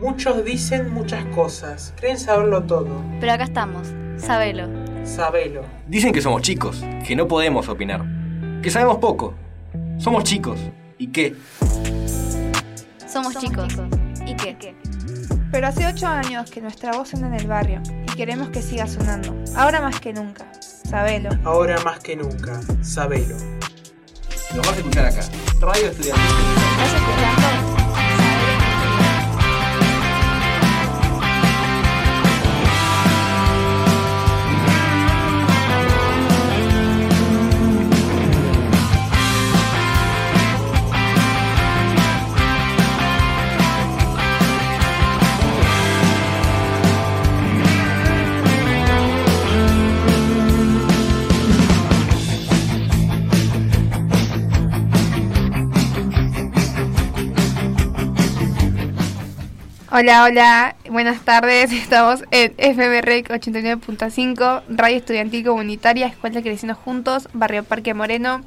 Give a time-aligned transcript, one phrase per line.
[0.00, 3.02] Muchos dicen muchas cosas, creen saberlo todo.
[3.20, 4.68] Pero acá estamos, sabelo.
[5.04, 5.62] Sabelo.
[5.86, 8.04] Dicen que somos chicos, que no podemos opinar,
[8.62, 9.34] que sabemos poco.
[9.98, 10.58] Somos chicos.
[10.98, 11.34] ¿Y qué?
[13.06, 13.74] Somos, chicos.
[14.26, 14.74] ¿Y qué?
[15.50, 18.86] Pero hace ocho años que nuestra voz suena en el barrio y queremos que siga
[18.86, 19.34] sonando.
[19.56, 20.46] Ahora más que nunca.
[20.60, 21.30] Sabelo.
[21.44, 23.36] Ahora más que nunca, sabelo.
[24.54, 25.20] Nos vas a escuchar acá.
[25.60, 26.24] Radio Estudiantil.
[26.76, 27.87] ¿Estás escuchando?
[60.00, 61.72] Hola, hola, buenas tardes.
[61.72, 68.44] Estamos en FMREC 89.5, Radio Estudiantil Comunitaria, Escuela Creciendo Juntos, Barrio Parque Moreno.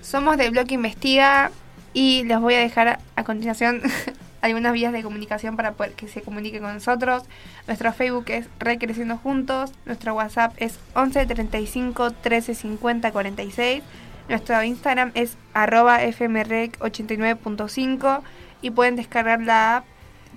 [0.00, 1.52] Somos del Bloque Investiga
[1.94, 3.80] y les voy a dejar a continuación
[4.40, 7.22] algunas vías de comunicación para poder que se comuniquen con nosotros.
[7.68, 13.84] Nuestro Facebook es Red Creciendo Juntos, nuestro WhatsApp es 11 35 13 50 46,
[14.28, 18.20] nuestro Instagram es arroba FMREC 89.5
[18.62, 19.91] y pueden descargar la app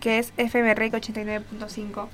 [0.05, 2.07] que es FMREC 89.5.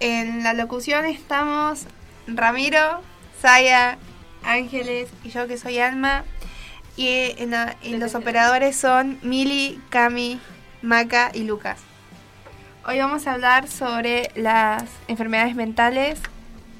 [0.00, 1.86] En, la locución estamos
[2.26, 3.00] Ramiro,
[3.40, 3.96] Saya,
[4.42, 6.24] Ángeles y yo que soy Alma.
[6.98, 10.38] Y en, los operadores son Mili, Cami,
[10.82, 11.80] Maca y Lucas.
[12.86, 16.20] Hoy vamos a hablar sobre las enfermedades mentales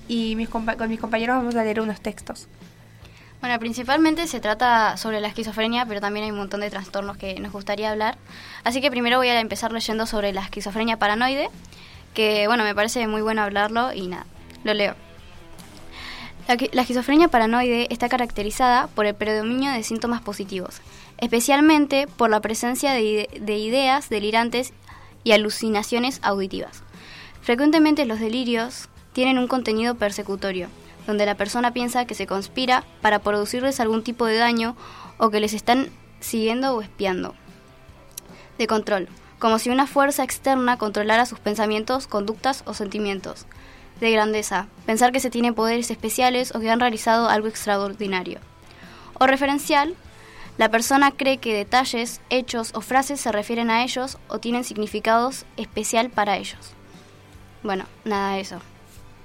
[0.06, 2.46] y con mis compañeros vamos a leer unos textos.
[3.44, 7.38] Bueno, principalmente se trata sobre la esquizofrenia, pero también hay un montón de trastornos que
[7.40, 8.16] nos gustaría hablar.
[8.64, 11.50] Así que primero voy a empezar leyendo sobre la esquizofrenia paranoide,
[12.14, 14.24] que bueno, me parece muy bueno hablarlo y nada,
[14.64, 14.94] lo leo.
[16.48, 20.80] La, qui- la esquizofrenia paranoide está caracterizada por el predominio de síntomas positivos,
[21.18, 24.72] especialmente por la presencia de, de ideas delirantes
[25.22, 26.82] y alucinaciones auditivas.
[27.42, 30.68] Frecuentemente los delirios tienen un contenido persecutorio,
[31.06, 34.76] donde la persona piensa que se conspira para producirles algún tipo de daño
[35.18, 37.34] o que les están siguiendo o espiando.
[38.58, 43.46] De control, como si una fuerza externa controlara sus pensamientos, conductas o sentimientos.
[44.00, 48.40] De grandeza, pensar que se tienen poderes especiales o que han realizado algo extraordinario.
[49.20, 49.94] O referencial,
[50.56, 55.46] la persona cree que detalles, hechos o frases se refieren a ellos o tienen significados
[55.56, 56.74] especial para ellos.
[57.62, 58.60] Bueno, nada de eso.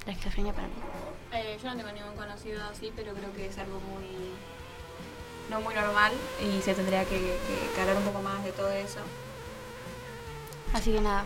[0.06, 0.14] La
[0.52, 0.89] para mí.
[1.32, 4.32] Eh, yo no tengo ningún conocido así, pero creo que es algo muy
[5.48, 7.36] no muy normal y se tendría que,
[7.74, 9.00] que hablar un poco más de todo eso.
[10.72, 11.24] Así que nada.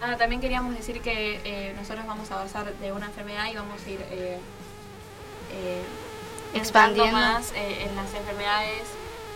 [0.00, 3.80] Ah, también queríamos decir que eh, nosotros vamos a avanzar de una enfermedad y vamos
[3.84, 4.38] a ir eh,
[5.52, 5.82] eh,
[6.54, 7.12] Expandiendo.
[7.16, 8.82] más eh, en las enfermedades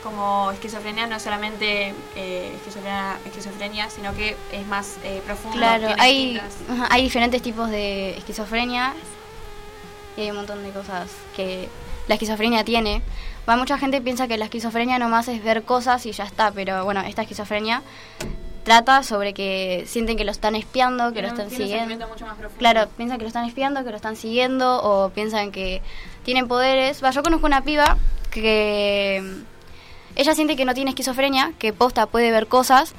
[0.03, 5.57] como esquizofrenia, no solamente eh, esquizofrenia, esquizofrenia, sino que es más eh, profundo.
[5.59, 6.41] Claro, hay,
[6.91, 8.95] hay diferentes tipos de esquizofrenia
[10.19, 11.69] y hay un montón de cosas que
[12.09, 13.03] la esquizofrenia tiene.
[13.49, 16.85] Va, mucha gente piensa que la esquizofrenia nomás es ver cosas y ya está, pero
[16.85, 17.83] bueno, esta esquizofrenia
[18.65, 22.07] trata sobre que sienten que lo están espiando, que lo están siguiendo.
[22.09, 22.37] mucho más.
[22.59, 25.81] Claro, piensan que lo están espiando, que lo están siguiendo o piensan que
[26.25, 27.03] tienen poderes.
[27.03, 27.97] Va, yo conozco una piba
[28.31, 29.23] que
[30.17, 32.93] ella siente que no tiene esquizofrenia, que posta puede ver cosas,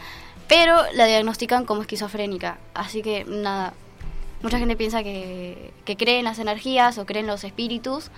[0.48, 2.58] pero la diagnostican como esquizofrénica.
[2.74, 3.74] Así que nada,
[4.42, 8.10] mucha gente piensa que, que cree en las energías o cree en los espíritus.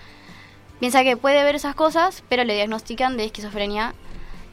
[0.80, 3.94] Piensa que puede ver esas cosas, pero le diagnostican de esquizofrenia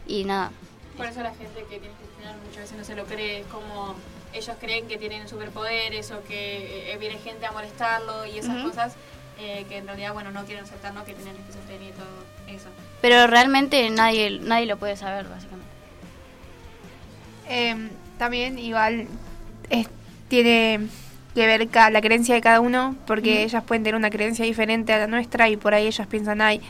[0.06, 0.50] y nada.
[0.96, 3.94] Por eso la gente que tiene esquizofrenia muchas veces no se lo cree, es como
[4.34, 8.68] ellos creen que tienen superpoderes o que eh, viene gente a molestarlo y esas Ujú.
[8.68, 8.94] cosas
[9.40, 11.04] eh, que en realidad bueno no quieren aceptar ¿no?
[11.04, 12.68] que tienen esquizofrenia y todo eso.
[13.00, 15.68] Pero realmente nadie, nadie lo puede saber, básicamente.
[17.48, 17.88] Em,
[18.18, 19.06] también igual
[19.70, 19.88] es-
[20.28, 20.88] tiene
[21.34, 24.98] que ver la creencia de cada uno, porque ellas pueden tener una creencia diferente a
[24.98, 26.60] la nuestra y por ahí ellas piensan, ay,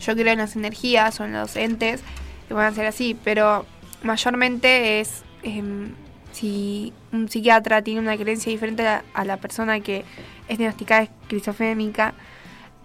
[0.00, 2.02] yo creo en las energías o en los entes,
[2.50, 3.66] y van a ser así, pero
[4.02, 5.92] mayormente es em,
[6.32, 10.04] si un psiquiatra tiene una creencia diferente a, a la persona que
[10.48, 12.14] es diagnosticada esquizofrénica,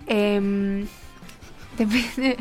[0.08, 0.88] em,
[1.78, 2.38] depende...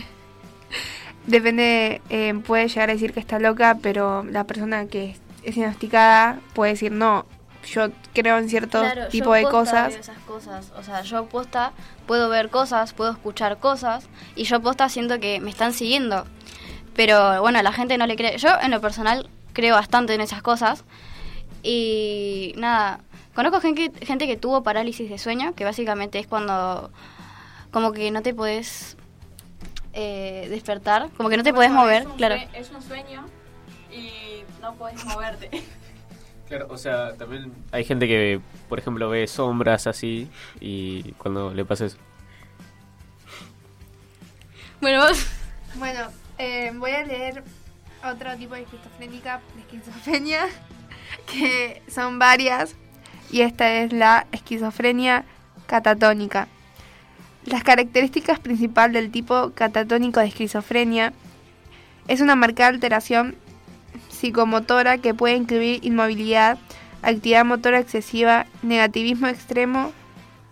[1.27, 5.55] Depende, eh, puede llegar a decir que está loca, pero la persona que es, es
[5.55, 7.27] diagnosticada puede decir no,
[7.67, 9.95] yo creo en cierto Claro, tipo yo de cosas.
[9.95, 10.73] esas cosas.
[10.77, 11.73] O sea, yo posta
[12.07, 14.07] puedo ver cosas, puedo escuchar cosas
[14.37, 16.27] y yo posta siento que me están siguiendo.
[16.95, 18.37] Pero bueno, la gente no le cree.
[18.39, 20.85] Yo en lo personal creo bastante en esas cosas.
[21.63, 23.01] Y nada,
[23.35, 26.91] conozco gente, gente que tuvo parálisis de sueño, que básicamente es cuando
[27.71, 28.97] como que no te puedes
[29.95, 32.35] eh, despertar, como que no te puedes Bueno, mover, es un claro.
[32.53, 33.25] Es un sueño
[33.91, 34.11] y
[34.61, 35.51] no puedes moverte.
[36.53, 38.39] Claro, o sea, también hay gente que,
[38.69, 40.29] por ejemplo, ve sombras así
[40.61, 41.97] y cuando le pasa eso.
[44.83, 45.27] Bueno, vos...
[45.77, 46.01] Bueno,
[46.37, 47.43] eh, voy a leer
[48.05, 50.47] otro tipo de esquizofrénica, de esquizofrenia,
[51.33, 52.77] que son varias,
[53.31, 55.25] y esta es la esquizofrenia
[55.65, 56.49] catatónica.
[57.47, 61.15] Las características principales del tipo catatónico de esquizofrenia
[62.09, 63.37] es una marcada alteración
[64.23, 66.57] psicomotora que puede incluir inmovilidad,
[67.03, 69.93] actividad motora excesiva, negativismo extremo,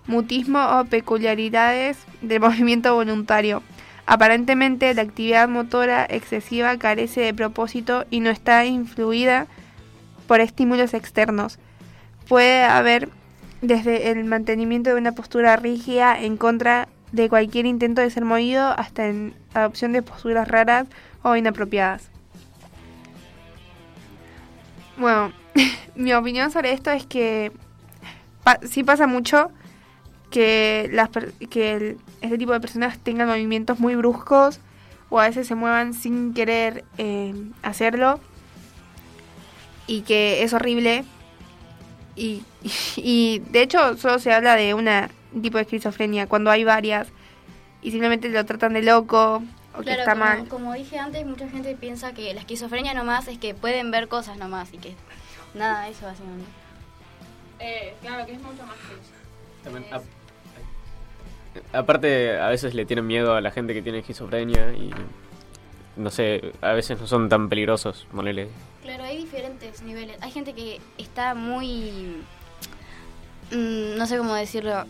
[0.08, 3.62] mutismo o peculiaridades del movimiento voluntario.
[4.06, 9.46] Aparentemente la actividad motora excesiva carece de propósito y no está influida
[10.26, 11.60] por estímulos externos.
[12.26, 13.08] Puede haber
[13.62, 18.66] desde el mantenimiento de una postura rígida en contra de cualquier intento de ser movido
[18.76, 20.88] hasta en adopción de posturas raras
[21.22, 22.10] o inapropiadas.
[25.00, 25.32] Bueno,
[25.94, 27.52] mi opinión sobre esto es que
[28.44, 29.50] pa- sí pasa mucho
[30.30, 31.08] que, las,
[31.50, 34.60] que el- este tipo de personas tengan movimientos muy bruscos
[35.08, 38.20] o a veces se muevan sin querer eh, hacerlo
[39.86, 41.04] y que es horrible.
[42.14, 42.42] Y,
[43.50, 44.86] de hecho solo se habla de un
[45.42, 47.08] tipo de esquizofrenia cuando hay varias
[47.82, 49.42] y simplemente lo tratan de loco
[49.80, 50.48] o que Claro, está como, mal.
[50.48, 54.36] como dije antes, mucha gente piensa que la esquizofrenia nomás es que pueden ver cosas
[54.38, 54.94] nomás y que
[55.54, 56.46] nada, eso básicamente.
[57.58, 59.12] Eh, claro que es mucho más que eso.
[59.64, 64.72] También, Es- ap- aparte, a veces le tienen miedo a la gente que tiene esquizofrenia
[64.72, 64.90] y
[65.96, 68.48] no sé, a veces no son tan peligrosos, ponele.
[68.82, 70.16] Claro, hay diferentes niveles.
[70.22, 72.22] Hay gente que está muy...
[73.50, 74.84] mm, no sé cómo decirlo.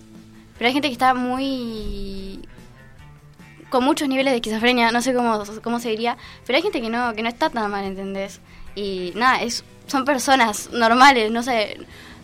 [0.58, 2.40] Pero hay gente que está muy...
[3.70, 6.16] Con muchos niveles de esquizofrenia, no sé cómo, cómo se diría.
[6.46, 8.40] Pero hay gente que no, que no está tan mal, ¿entendés?
[8.74, 11.78] Y nada, es, son personas normales, no sé.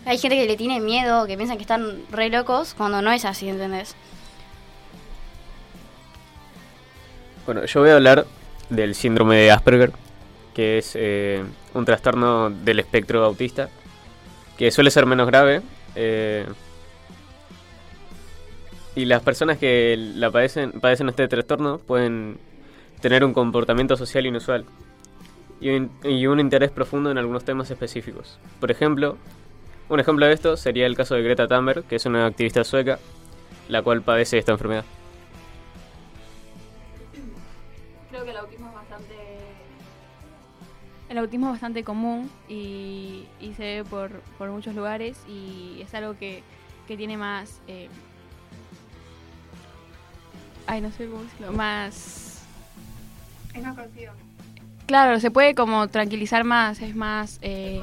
[0.05, 3.25] Hay gente que le tiene miedo, que piensan que están re locos, cuando no es
[3.25, 3.95] así, ¿entendés?
[7.45, 8.27] Bueno, yo voy a hablar
[8.71, 9.93] del síndrome de Asperger,
[10.55, 11.45] que es eh,
[11.75, 13.69] un trastorno del espectro autista,
[14.59, 15.63] que suele ser menos grave.
[15.95, 16.47] eh,
[18.97, 22.39] y las personas que la padecen, padecen este trastorno pueden
[23.01, 24.65] tener un comportamiento social inusual
[25.61, 28.39] y un, interés profundo en algunos temas específicos.
[28.59, 29.19] Por ejemplo,
[29.91, 32.99] un ejemplo de esto sería el caso de Greta Thunberg, que es una activista sueca,
[33.69, 34.85] la cual padece esta enfermedad.
[38.11, 39.15] Creo que el autismo es bastante.
[41.11, 45.95] El autismo es bastante común y, y se ve por, por muchos lugares y es
[45.95, 46.43] algo que,
[46.89, 47.61] que tiene más.
[47.69, 47.89] eh,
[50.67, 51.53] ay, no sé cómo decirlo.
[51.53, 52.43] Más.
[53.55, 54.13] Es más conocido.
[54.87, 57.39] Claro, se puede como tranquilizar más, es más.
[57.43, 57.83] eh,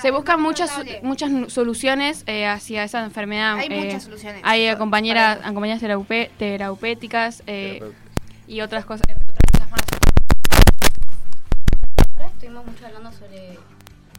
[0.00, 0.70] se buscan muchas,
[1.02, 3.56] muchas soluciones eh, hacia esa enfermedad.
[3.56, 4.42] Hay eh, muchas soluciones.
[4.44, 5.80] Hay compañeras, compañeras
[6.38, 7.82] terapéuticas eh,
[8.46, 9.80] y otras cosas, entre otras cosas más.
[12.16, 13.58] Ahora estuvimos mucho hablando sobre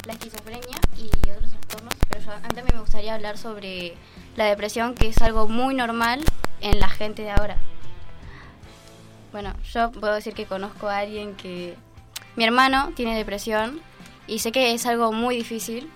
[0.08, 3.94] la esquizofrenia y otros trastornos, pero yo, antes me gustaría hablar sobre
[4.36, 6.22] la depresión, que es algo muy normal
[6.62, 7.58] en la gente de ahora.
[9.34, 11.76] Bueno, yo puedo decir que conozco a alguien que...
[12.36, 13.82] Mi hermano tiene depresión
[14.28, 15.90] y sé que es algo muy difícil,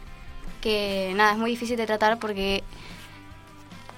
[0.59, 2.63] que nada, es muy difícil de tratar porque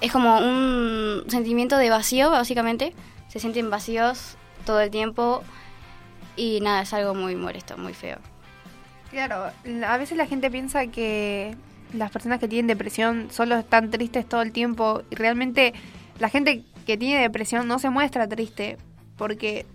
[0.01, 2.93] es como un sentimiento de vacío, básicamente.
[3.29, 5.41] Se sienten vacíos todo el tiempo
[6.35, 8.17] y nada, es algo muy molesto, muy feo.
[9.09, 9.51] Claro,
[9.87, 11.55] a veces la gente piensa que
[11.93, 15.73] las personas que tienen depresión solo están tristes todo el tiempo y realmente
[16.19, 18.77] la gente que tiene depresión no se muestra triste
[19.19, 19.65] porque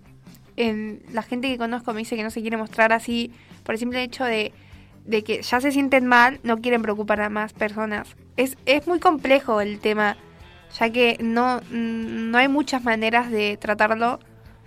[0.57, 3.31] en, la gente que conozco me dice que no se quiere mostrar así
[3.63, 4.51] por el simple hecho de,
[5.05, 8.07] de que ya se sienten mal, no quieren preocupar a más personas.
[8.35, 10.17] Es, es muy complejo el tema,
[10.77, 14.19] ya que no, mm, no hay muchas maneras de tratarlo.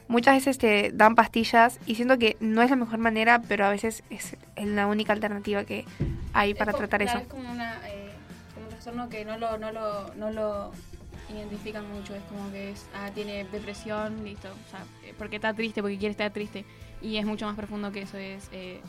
[0.07, 3.71] Muchas veces te dan pastillas y siento que no es la mejor manera, pero a
[3.71, 5.85] veces es la única alternativa que
[6.33, 7.27] hay para Es como- tratar claro, eso.
[7.27, 8.11] Es como, una, eh,
[8.55, 10.73] como un trastorno que no lo, no, lo, no lo
[11.31, 12.15] identifican mucho.
[12.15, 14.49] Es como que es, ah, tiene depresión, listo.
[14.49, 16.65] O sea, eh, porque está triste, porque quiere estar triste.
[17.01, 18.17] Y es mucho más profundo que eso.
[18.17, 18.81] Es eh,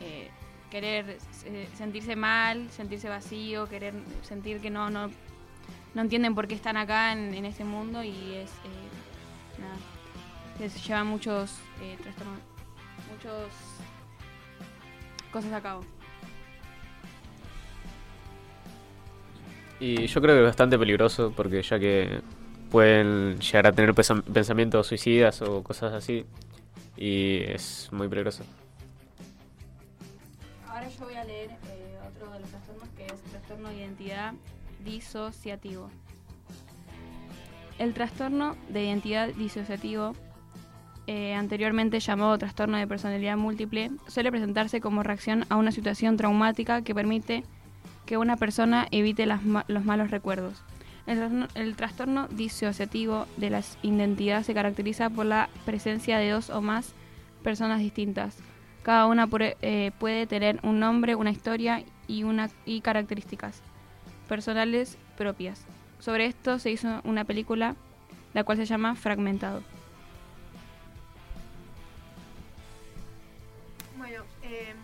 [0.00, 0.30] eh,
[0.70, 5.10] querer eh, sentirse mal, sentirse vacío, querer sentir que no, no,
[5.94, 8.02] no entienden por qué están acá en, este mundo.
[8.02, 8.50] Y es.
[9.58, 9.76] Nada.
[10.58, 11.56] Les lleva muchos
[12.02, 12.38] trastornos.
[13.10, 13.50] Muchos
[15.32, 15.84] cosas a cabo.
[19.84, 22.22] Y yo creo que es bastante peligroso porque ya que
[22.70, 26.24] pueden llegar a tener pensamientos suicidas o cosas así
[26.96, 28.44] y es muy peligroso.
[30.66, 34.32] Ahora yo voy a leer eh, otro de los trastornos que es trastorno de identidad
[34.82, 35.90] disociativo.
[37.78, 40.14] El trastorno de identidad disociativo,
[41.06, 46.80] eh, anteriormente llamado trastorno de personalidad múltiple, suele presentarse como reacción a una situación traumática
[46.80, 47.44] que permite
[48.06, 50.62] que una persona evite los malos recuerdos.
[51.06, 51.18] El,
[51.76, 56.94] trastorno- el disociativo de la identidad se caracteriza por la presencia de dos o más
[57.42, 58.38] personas distintas.
[58.82, 59.28] Cada una
[59.60, 63.62] eh, puede tener un nombre, una historia y, una, y características
[64.28, 65.64] personales propias.
[66.00, 67.76] Sobre esto se hizo una película,
[68.32, 69.62] la cual se llama Fragmentado.
[73.96, 74.74] Bueno, eh,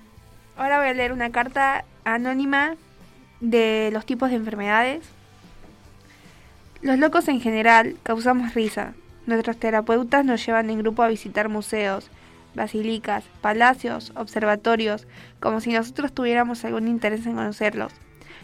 [0.56, 2.76] ahora voy a leer una carta anónima
[3.40, 5.04] de los tipos de enfermedades.
[6.82, 8.94] Los locos en general causamos risa.
[9.26, 12.10] Nuestros terapeutas nos llevan en grupo a visitar museos,
[12.54, 15.06] basilicas, palacios, observatorios,
[15.40, 17.92] como si nosotros tuviéramos algún interés en conocerlos.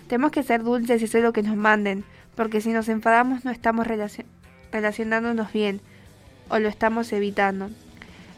[0.06, 3.50] Tenemos que ser dulces y hacer lo que nos manden, porque si nos enfadamos no
[3.50, 4.26] estamos relacion-
[4.70, 5.80] relacionándonos bien,
[6.48, 7.70] o lo estamos evitando.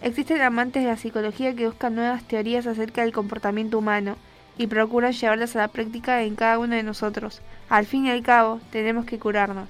[0.00, 4.16] Existen amantes de la psicología que buscan nuevas teorías acerca del comportamiento humano
[4.58, 7.40] y procuran llevarlas a la práctica en cada uno de nosotros.
[7.68, 9.68] Al fin y al cabo, tenemos que curarnos.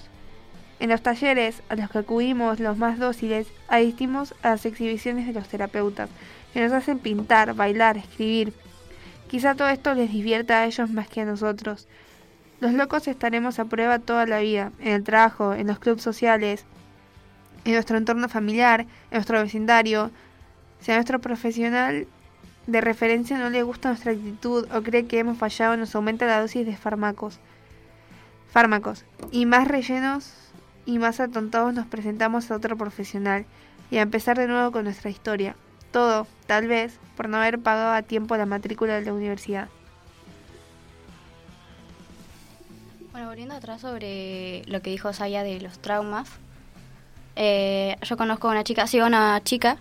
[0.80, 5.34] En los talleres a los que acudimos los más dóciles, asistimos a las exhibiciones de
[5.34, 6.08] los terapeutas,
[6.52, 8.54] que nos hacen pintar, bailar, escribir.
[9.28, 11.86] Quizá todo esto les divierta a ellos más que a nosotros.
[12.60, 16.64] Los locos estaremos a prueba toda la vida, en el trabajo, en los clubes sociales,
[17.64, 20.10] en nuestro entorno familiar, en nuestro vecindario.
[20.80, 22.06] Si a nuestro profesional
[22.68, 26.38] de referencia no le gusta nuestra actitud o cree que hemos fallado, nos aumenta la
[26.38, 27.38] dosis de fármacos.
[28.52, 29.06] Fármacos.
[29.32, 30.34] Y más rellenos
[30.84, 33.46] y más atontados nos presentamos a otro profesional
[33.90, 35.56] y a empezar de nuevo con nuestra historia.
[35.92, 39.68] Todo, tal vez, por no haber pagado a tiempo la matrícula de la universidad.
[43.12, 46.28] Bueno, volviendo atrás sobre lo que dijo Saya de los traumas,
[47.34, 49.78] eh, yo conozco a una chica, sí, a una chica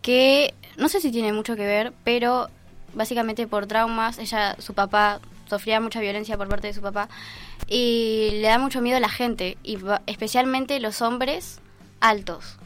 [0.00, 2.48] que no sé si tiene mucho que ver, pero
[2.94, 7.08] básicamente por traumas, ella, su papá sufría mucha violencia por parte de su papá
[7.68, 11.60] y le da mucho miedo a la gente, y especialmente los hombres
[12.00, 12.56] altos.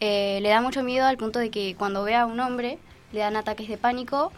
[0.00, 2.78] Eh, le da mucho miedo al punto de que cuando ve a un hombre
[3.12, 4.30] le dan ataques de pánico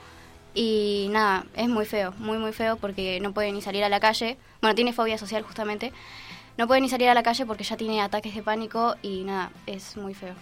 [0.54, 4.00] y nada, es muy feo, muy muy feo porque no puede ni salir a la
[4.00, 4.38] calle.
[4.60, 5.92] Bueno, tiene fobia social justamente.
[6.56, 9.50] No puede ni salir a la calle porque ya tiene ataques de pánico y nada,
[9.66, 10.34] es muy feo.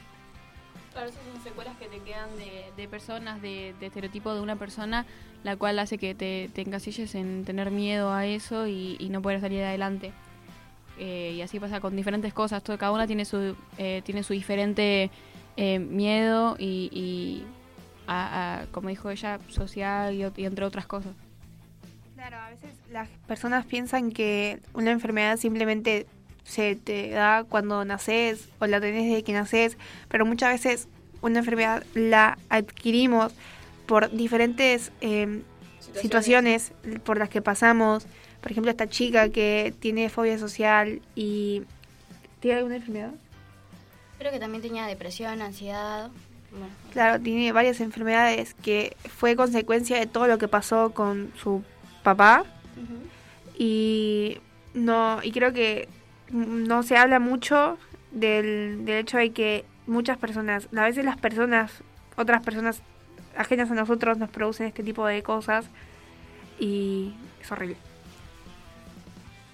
[0.96, 2.30] Claro, esas son secuelas que te quedan
[2.74, 5.04] de, personas, de, de estereotipo de una persona,
[5.44, 9.42] la cual hace que te, te encasilles en tener miedo a eso y, no poder
[9.42, 10.12] salir adelante.
[10.98, 12.62] Eh, y así pasa con diferentes cosas.
[12.62, 15.10] Todo, cada una tiene su, eh, tiene su diferente
[15.58, 17.42] eh, miedo y,
[18.08, 21.12] a- como dijo ella, social y entre otras cosas.
[22.14, 26.06] Claro, a veces las personas piensan que una enfermedad simplemente
[26.46, 29.76] se te da cuando naces o la tenés desde que naces,
[30.08, 30.88] pero muchas veces
[31.20, 33.32] una enfermedad la adquirimos
[33.86, 35.42] por diferentes eh,
[36.00, 36.72] situaciones.
[37.04, 38.06] por las que pasamos.
[38.40, 41.62] Por ejemplo, esta chica que tiene fobia social y...
[42.40, 43.12] ¿Tiene alguna enfermedad?
[44.18, 46.10] Creo que también tenía depresión, ansiedad.
[46.50, 51.64] Bueno, Claro, tiene varias enfermedades que fue consecuencia de todo lo que pasó con su
[52.02, 52.44] papá
[53.58, 54.38] y
[54.74, 55.88] no y creo que
[56.30, 57.78] no se habla mucho
[58.10, 61.82] del, del hecho de que muchas personas, a veces las personas,
[62.16, 62.82] otras personas
[63.36, 65.66] ajenas a nosotros nos producen este tipo de cosas
[66.58, 67.76] y es horrible.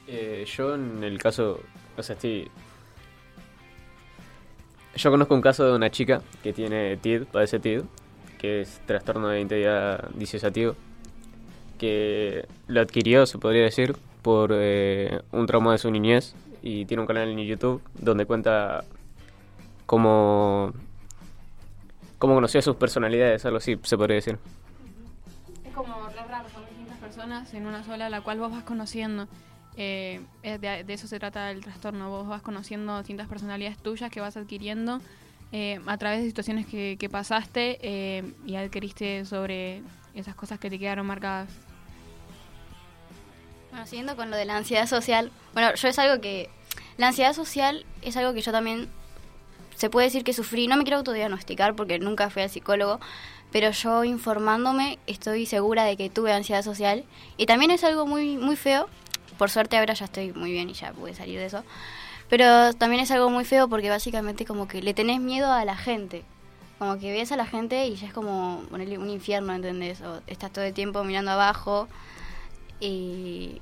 [0.07, 1.61] Eh, yo en el caso,
[1.97, 2.51] o sea, estoy...
[4.95, 7.81] Yo conozco un caso de una chica que tiene TID, padece TID,
[8.39, 10.77] que es trastorno de identidad disociativo,
[11.79, 17.01] que lo adquirió, se podría decir, por eh, un trauma de su niñez y tiene
[17.01, 18.85] un canal en YouTube donde cuenta
[19.85, 20.73] cómo,
[22.19, 24.39] cómo conoció sus personalidades, algo así se podría decir.
[25.65, 25.95] Es como
[26.29, 29.29] raro, son distintas personas en una sola, la cual vos vas conociendo.
[29.77, 34.37] Eh, de eso se trata el trastorno, vos vas conociendo distintas personalidades tuyas que vas
[34.37, 35.01] adquiriendo
[35.51, 39.83] eh, a través de situaciones que, que pasaste eh, y adquiriste sobre
[40.15, 41.51] esas cosas que te quedaron marcadas.
[43.73, 46.51] Bueno, siguiendo con lo de la ansiedad social, bueno, yo es algo que...
[46.99, 48.87] La ansiedad social es algo que yo también
[49.77, 53.01] se puede decir que sufrí, no me quiero autodiagnosticar porque nunca fui al psicólogo,
[53.51, 57.05] pero yo informándome estoy segura de que tuve ansiedad social
[57.39, 58.91] y también es algo muy muy feo.
[59.39, 61.65] Por suerte ahora ya estoy muy bien y ya pude salir de eso.
[62.29, 65.79] Pero también es algo muy feo porque básicamente como que le tenés miedo a la
[65.79, 66.25] gente.
[66.79, 70.03] Como que ves a la gente y ya es como ponerle un infierno, ¿entendés?
[70.03, 71.89] O estás todo el tiempo mirando abajo
[72.83, 73.61] y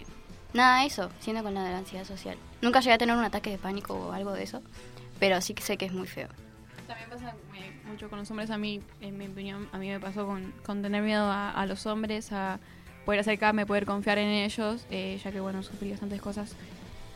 [0.55, 2.37] nada, eso, siendo con la de la ansiedad social.
[2.63, 4.63] Nunca llegué a tener un ataque de pánico o algo de eso,
[5.19, 6.29] pero sí que sé que es muy feo.
[6.87, 7.35] También pasa
[7.87, 11.03] mucho con los hombres, a mí, en mi opinión, a mí me pasó con, tener
[11.03, 12.59] miedo a, a los hombres, a
[13.05, 16.55] poder acercarme, poder confiar en ellos, eh, ya que, bueno, sufrí bastantes cosas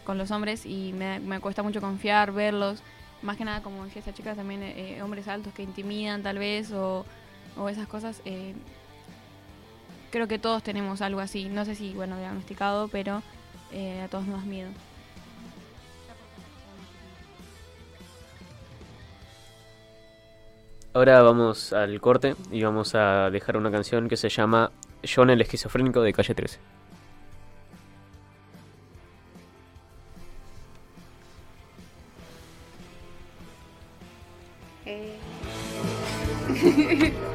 [0.04, 2.82] con los hombres y me, me cuesta mucho confiar, verlos.
[3.22, 6.70] Más que nada, como decía esta chica, también eh, hombres altos que intimidan tal vez
[6.72, 7.06] o,
[7.56, 8.20] o esas cosas.
[8.26, 8.54] eh,
[10.14, 11.48] creo que todos tenemos algo así.
[11.48, 13.20] No sé si, bueno, diagnosticado, pero
[13.72, 14.70] eh, a todos nos da miedo.
[20.92, 24.70] Ahora vamos al corte y vamos a dejar una canción que se llama
[25.04, 26.60] John el esquizofrénico de calle 13.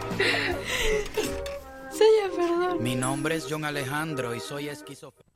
[2.80, 5.30] Mi nombre es John Alejandro y soy esquizofrénico.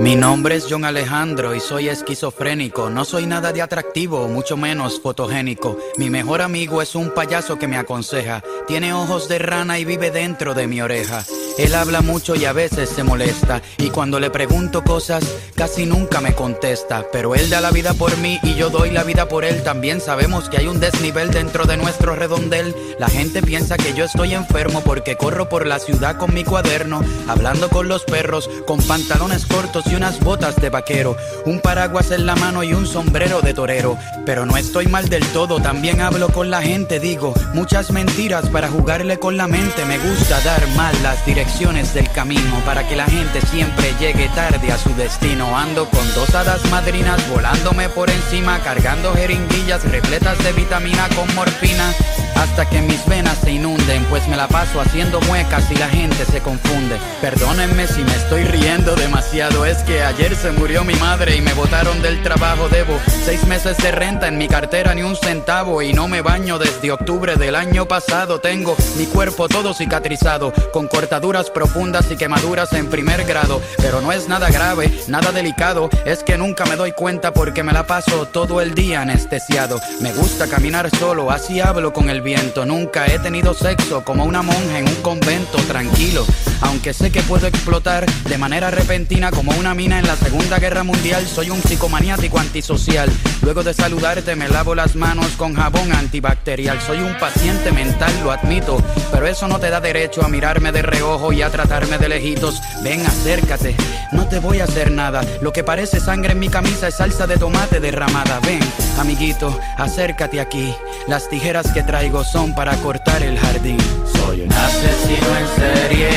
[0.00, 2.90] Mi nombre es John Alejandro y soy esquizofrénico.
[2.90, 5.78] No soy nada de atractivo, mucho menos fotogénico.
[5.96, 8.42] Mi mejor amigo es un payaso que me aconseja.
[8.66, 11.24] Tiene ojos de rana y vive dentro de mi oreja.
[11.58, 13.62] Él habla mucho y a veces se molesta.
[13.78, 17.06] Y cuando le pregunto cosas, casi nunca me contesta.
[17.10, 19.62] Pero él da la vida por mí y yo doy la vida por él.
[19.62, 22.74] También sabemos que hay un desnivel dentro de nuestro redondel.
[22.98, 27.02] La gente piensa que yo estoy enfermo porque corro por la ciudad con mi cuaderno,
[27.26, 32.26] hablando con los perros, con pantalones cortos y unas botas de vaquero, un paraguas en
[32.26, 33.98] la mano y un sombrero de torero.
[34.24, 38.68] Pero no estoy mal del todo, también hablo con la gente, digo muchas mentiras para
[38.68, 39.84] jugarle con la mente.
[39.84, 44.72] Me gusta dar mal las direcciones del camino para que la gente siempre llegue tarde
[44.72, 45.56] a su destino.
[45.56, 51.94] Ando con dos hadas madrinas volándome por encima, cargando jeringuillas repletas de vitamina con morfina.
[52.36, 56.24] Hasta que mis venas se inunden, pues me la paso haciendo muecas y la gente
[56.24, 56.96] se confunde.
[57.20, 61.54] Perdónenme si me estoy riendo demasiado, es que ayer se murió mi madre y me
[61.54, 62.68] botaron del trabajo.
[62.68, 66.58] Debo seis meses de renta en mi cartera, ni un centavo, y no me baño
[66.58, 68.38] desde octubre del año pasado.
[68.38, 73.62] Tengo mi cuerpo todo cicatrizado, con cortaduras profundas y quemaduras en primer grado.
[73.78, 77.72] Pero no es nada grave, nada delicado, es que nunca me doy cuenta porque me
[77.72, 79.80] la paso todo el día anestesiado.
[80.00, 84.80] Me gusta caminar solo, así hablo con el Nunca he tenido sexo como una monja
[84.80, 86.26] en un convento tranquilo.
[86.62, 90.82] Aunque sé que puedo explotar de manera repentina como una mina en la Segunda Guerra
[90.82, 93.08] Mundial, soy un psicomaniático antisocial.
[93.42, 96.80] Luego de saludarte me lavo las manos con jabón antibacterial.
[96.80, 100.82] Soy un paciente mental, lo admito, pero eso no te da derecho a mirarme de
[100.82, 102.60] reojo y a tratarme de lejitos.
[102.82, 103.76] Ven, acércate,
[104.10, 105.22] no te voy a hacer nada.
[105.42, 108.40] Lo que parece sangre en mi camisa es salsa de tomate derramada.
[108.40, 108.60] Ven,
[108.98, 110.74] amiguito, acércate aquí.
[111.06, 113.78] Las tijeras que traigo son para cortar el jardín.
[114.14, 116.10] Soy un asesino en serie,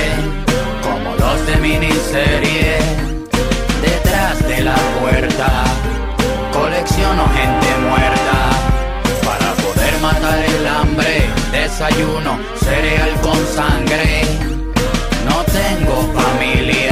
[0.81, 2.77] como los de miniserie.
[3.81, 5.63] Detrás de la puerta,
[6.53, 8.37] colecciono gente muerta.
[9.25, 14.23] Para poder matar el hambre, desayuno cereal con sangre.
[15.27, 16.88] No tengo familia,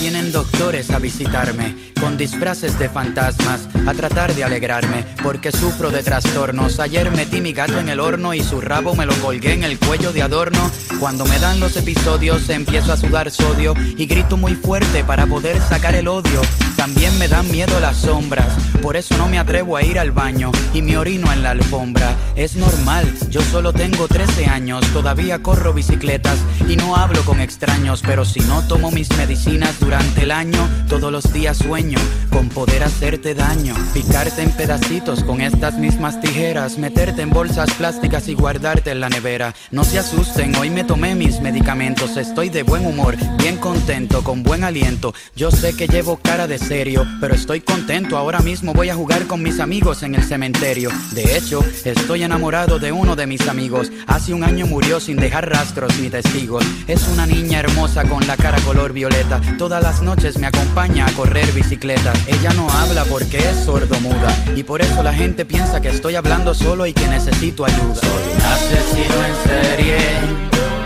[0.00, 6.02] Vienen doctores a visitarme con disfraces de fantasmas a tratar de alegrarme porque sufro de
[6.02, 6.80] trastornos.
[6.80, 9.78] Ayer metí mi gato en el horno y su rabo me lo colgué en el
[9.78, 10.70] cuello de adorno.
[10.98, 15.60] Cuando me dan los episodios empiezo a sudar sodio y grito muy fuerte para poder
[15.60, 16.40] sacar el odio.
[16.76, 20.50] También me dan miedo las sombras, por eso no me atrevo a ir al baño
[20.74, 22.16] y me orino en la alfombra.
[22.34, 28.02] Es normal, yo solo tengo 13 años, todavía corro bicicletas y no hablo con extraños,
[28.04, 31.98] pero si no tomo mis medicinas durante el año, todos los días sueño
[32.32, 38.26] con poder hacerte daño, picarte en pedacitos con estas mismas tijeras, meterte en bolsas plásticas
[38.28, 39.54] y guardarte en la nevera.
[39.70, 44.42] No se asusten, hoy me tomé mis medicamentos, estoy de buen humor, bien contento, con
[44.42, 45.14] buen aliento.
[45.36, 48.16] Yo sé que llevo cara de serio, pero estoy contento.
[48.16, 50.90] Ahora mismo voy a jugar con mis amigos en el cementerio.
[51.12, 53.92] De hecho, estoy enamorado de uno de mis amigos.
[54.06, 56.64] Hace un año murió sin dejar rastros ni testigos.
[56.86, 59.40] Es una niña hermosa con la cara color violeta.
[59.62, 62.12] Todas las noches me acompaña a correr bicicleta.
[62.26, 66.52] Ella no habla porque es sordomuda y por eso la gente piensa que estoy hablando
[66.52, 67.94] solo y que necesito ayuda.
[67.94, 69.98] Soy un asesino en serie,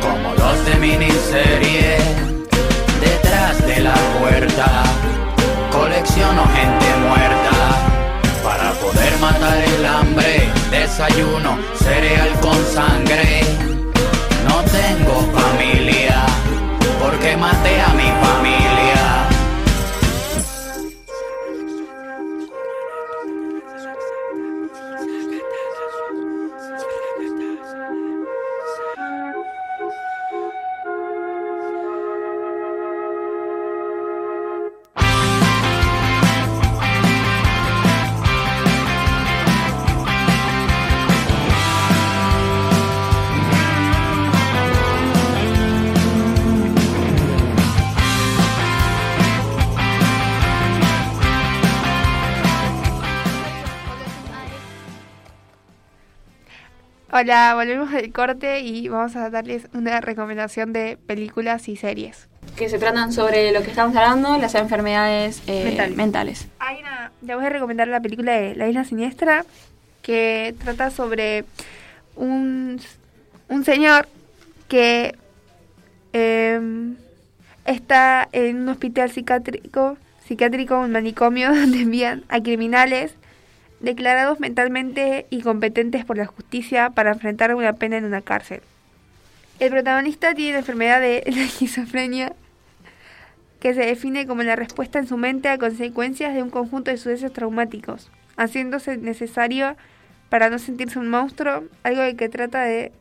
[0.02, 1.96] como los de miniserie.
[3.00, 4.82] Detrás de la puerta,
[5.72, 7.56] colecciono gente muerta.
[8.44, 13.40] Para poder matar el hambre, desayuno cereal con sangre.
[14.46, 16.26] No tengo familia,
[17.00, 18.35] porque maté a mi familia.
[57.18, 62.28] Hola, volvemos del corte y vamos a darles una recomendación de películas y series.
[62.56, 65.96] Que se tratan sobre lo que estamos hablando, las enfermedades eh, Mentales.
[65.96, 66.48] mentales.
[66.58, 69.46] Hay una, les voy a recomendar la película de La Isla Siniestra,
[70.02, 71.46] que trata sobre
[72.16, 72.82] un,
[73.48, 74.08] un señor
[74.68, 75.16] que
[76.12, 76.96] em,
[77.64, 83.14] está en un hospital psiquiátrico, psiquiátrico, un manicomio, donde envían a criminales
[83.80, 88.60] declarados mentalmente incompetentes por la justicia para enfrentar una pena en una cárcel.
[89.58, 92.32] El protagonista tiene la enfermedad de la esquizofrenia,
[93.60, 96.98] que se define como la respuesta en su mente a consecuencias de un conjunto de
[96.98, 99.76] sucesos traumáticos, haciéndose necesario
[100.28, 102.92] para no sentirse un monstruo, algo de que trata de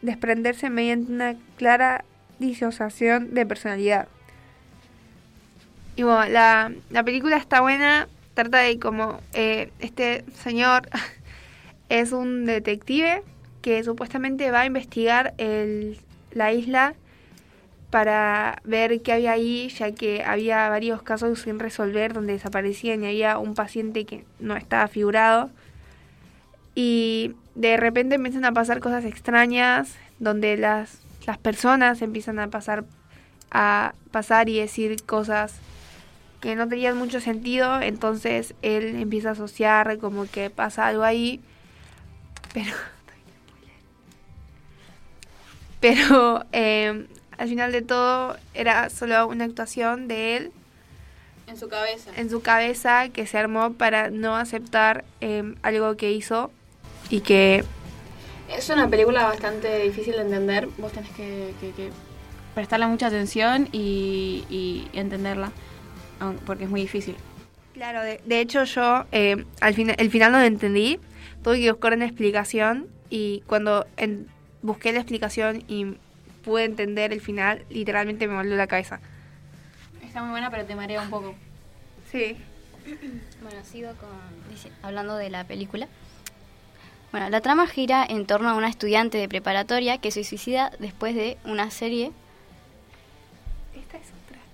[0.00, 2.04] desprenderse mediante una clara
[2.38, 4.08] disociación de personalidad.
[5.96, 8.08] Y bueno, la, la película está buena,
[8.38, 10.88] trata de como eh, este señor
[11.88, 13.24] es un detective
[13.62, 15.98] que supuestamente va a investigar el,
[16.30, 16.94] la isla
[17.90, 23.08] para ver qué había ahí, ya que había varios casos sin resolver donde desaparecían y
[23.08, 25.50] había un paciente que no estaba figurado.
[26.76, 32.84] Y de repente empiezan a pasar cosas extrañas, donde las, las personas empiezan a pasar
[33.50, 35.54] a pasar y decir cosas
[36.40, 41.40] que no tenían mucho sentido, entonces él empieza a asociar como que pasa algo ahí,
[42.54, 42.72] pero
[45.80, 50.52] pero eh, al final de todo era solo una actuación de él
[51.46, 52.10] En su cabeza.
[52.16, 56.50] en su cabeza que se armó para no aceptar eh, algo que hizo
[57.10, 57.64] y que
[58.48, 60.68] Es una película bastante difícil de entender.
[60.78, 61.90] Vos tenés que, que- que
[62.54, 65.52] prestarle mucha atención y, y entenderla,
[66.46, 67.16] porque es muy difícil.
[67.74, 70.98] Claro, de, de hecho yo eh, al fin, el final no lo entendí,
[71.44, 74.26] tuve que buscar una explicación y cuando en-
[74.62, 75.94] busqué la explicación y
[76.44, 79.00] pude entender el final, literalmente me volvió la cabeza.
[80.02, 81.34] Está muy buena, pero te marea un poco.
[82.10, 82.36] Sí.
[83.42, 84.08] Bueno, sigo con,
[84.50, 85.86] dice- hablando de la película.
[87.12, 91.14] Bueno, la trama gira en torno a una estudiante de preparatoria que se suicida después
[91.14, 92.12] de una serie.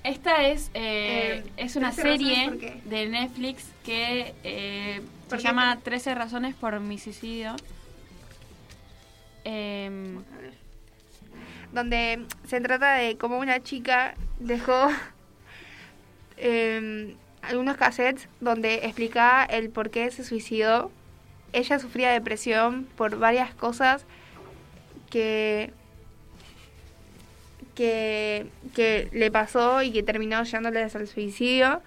[0.05, 5.49] Esta es eh, Eh, es una 13 razones serie de Netflix que eh, ¿Por se
[5.49, 7.57] llama 13 razones por mi suicidio.
[9.45, 10.23] Em,
[11.73, 14.89] Donde se trata de cómo una chica dejó
[16.37, 20.93] em, algunos cassettes donde explicaba el por qué se suicidó.
[21.55, 24.05] Ella sufría depresión por varias cosas
[25.09, 25.73] que,
[27.75, 31.83] que, que le pasó y que terminó llevándola al suicidio.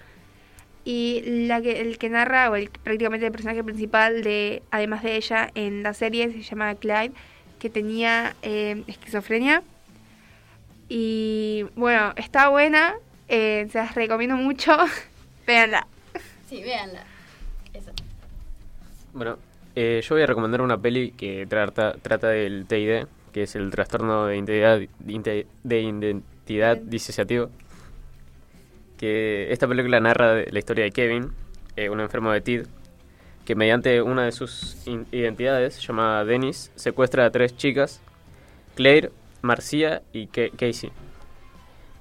[0.84, 5.16] Y la que, el que narra, o el, prácticamente el personaje principal, de además de
[5.16, 7.12] ella en la serie, se llama Clive,
[7.58, 9.62] que tenía eh, esquizofrenia.
[10.88, 12.94] Y bueno, está buena,
[13.28, 14.76] eh, se las recomiendo mucho.
[15.46, 15.86] Véanla.
[16.48, 17.04] Sí, véanla.
[17.74, 17.92] Eso.
[19.12, 19.38] Bueno,
[19.74, 23.70] eh, yo voy a recomendar una peli que trata, trata del TID, que es el
[23.70, 24.80] trastorno de identidad,
[25.64, 27.50] de identidad disociativo.
[28.96, 31.32] Que esta película narra la historia de Kevin,
[31.76, 32.66] eh, un enfermo de TID,
[33.44, 38.02] que mediante una de sus identidades, llamada Dennis, secuestra a tres chicas,
[38.74, 39.10] Claire,
[39.42, 40.90] Marcia y Casey.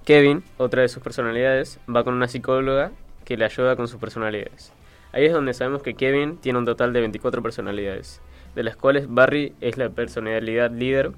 [0.03, 2.91] Kevin, otra de sus personalidades, va con una psicóloga
[3.23, 4.73] que le ayuda con sus personalidades.
[5.11, 8.21] Ahí es donde sabemos que Kevin tiene un total de 24 personalidades,
[8.55, 11.11] de las cuales Barry es la personalidad líder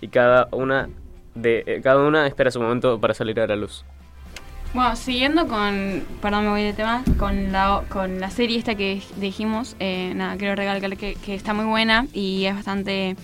[0.00, 0.88] y cada una
[1.34, 3.84] de eh, cada una espera su momento para salir a la luz.
[4.74, 9.02] Bueno, siguiendo con, perdón me voy de tema, con la, con la serie esta que
[9.16, 13.16] dijimos, eh, nada, quiero recalcar que, que está muy buena y es bastante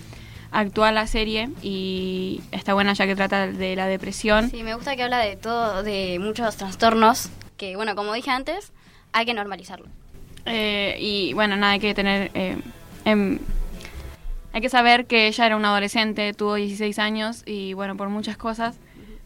[0.51, 4.49] actual la serie y está buena ya que trata de la depresión.
[4.49, 8.71] Sí, me gusta que habla de todo, de muchos trastornos que, bueno, como dije antes,
[9.11, 9.87] hay que normalizarlo.
[10.45, 12.31] Eh, y bueno, nada, hay que tener...
[12.33, 12.57] eh,
[13.11, 13.39] em,
[14.53, 18.37] hay que saber que ella era una adolescente, tuvo 16 años y bueno, por muchas
[18.37, 18.77] cosas,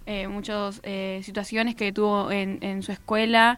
[0.05, 3.57] eh, muchas eh, situaciones que tuvo en, su escuela,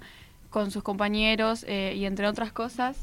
[0.49, 2.97] con sus compañeros eh, y entre otras cosas,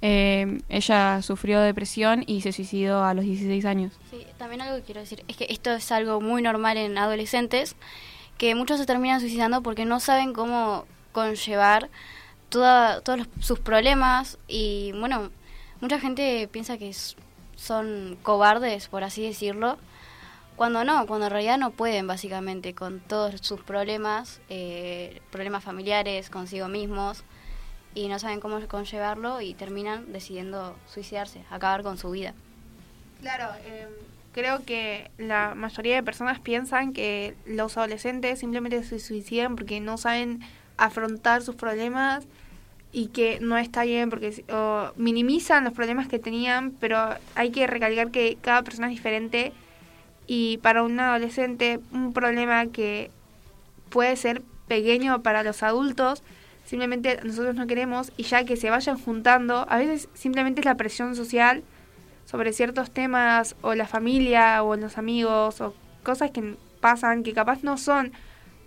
[0.00, 3.92] eh, ella sufrió depresión y se suicidó a los 16 años.
[4.10, 7.74] Sí, también algo que quiero decir es que esto es algo muy normal en adolescentes,
[8.38, 11.88] que muchos se terminan suicidando porque no saben cómo conllevar
[12.48, 15.30] toda, todos los- sus problemas y bueno,
[15.80, 16.92] mucha gente piensa que
[17.56, 19.78] son cobardes, por así decirlo,
[20.56, 26.30] cuando no, cuando en realidad no pueden básicamente con todos sus problemas, eh, problemas familiares,
[26.30, 27.24] consigo mismos,
[27.94, 32.34] y no saben cómo conllevarlo y terminan decidiendo suicidarse, acabar con su vida.
[33.20, 33.88] Claro, eh,
[34.32, 39.96] creo que la mayoría de personas piensan que los adolescentes simplemente se suicidan porque no
[39.96, 40.40] saben
[40.76, 42.26] afrontar sus problemas
[42.94, 44.44] y que no está bien porque
[44.96, 46.96] minimizan los problemas que tenían, pero
[47.34, 49.52] hay que recalcar que cada persona es diferente
[50.28, 53.10] y para un adolescente un problema que
[53.90, 56.22] puede ser pequeño para los adultos,
[56.64, 60.76] simplemente nosotros no queremos y ya que se vayan juntando, a veces simplemente es la
[60.76, 61.64] presión social
[62.26, 67.64] sobre ciertos temas o la familia o los amigos o cosas que pasan que capaz
[67.64, 68.12] no son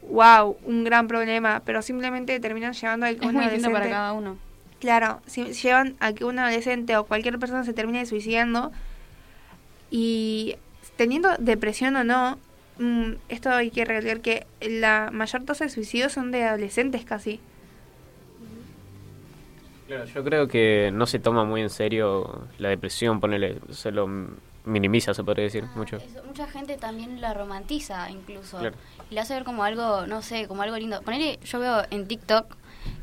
[0.10, 3.86] wow, un gran problema, pero simplemente terminan llevando a que Es un muy distinto para
[3.86, 4.38] adolescente cada uno.
[4.80, 8.72] Claro, si llevan a que un adolescente o cualquier persona se termine suicidando
[9.90, 10.56] y
[10.98, 12.38] teniendo depresión o no,
[12.80, 17.40] mm, esto hay que recalcar que la mayor tasa de suicidios son de adolescentes casi.
[19.88, 24.08] Claro, yo creo que no se toma muy en serio la depresión, ponele, se lo
[24.68, 25.98] minimiza, se podría decir, mucho.
[25.98, 28.60] Eso, mucha gente también la romantiza incluso.
[28.60, 28.76] Claro.
[29.10, 31.02] Y la hace ver como algo, no sé, como algo lindo.
[31.02, 32.56] Ponele, yo veo en TikTok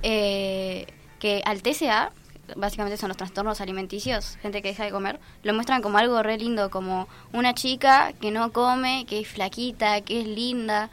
[0.03, 0.87] eh,
[1.19, 2.13] que al TCA,
[2.57, 6.39] básicamente son los trastornos alimenticios, gente que deja de comer, lo muestran como algo re
[6.39, 10.91] lindo, como una chica que no come, que es flaquita, que es linda.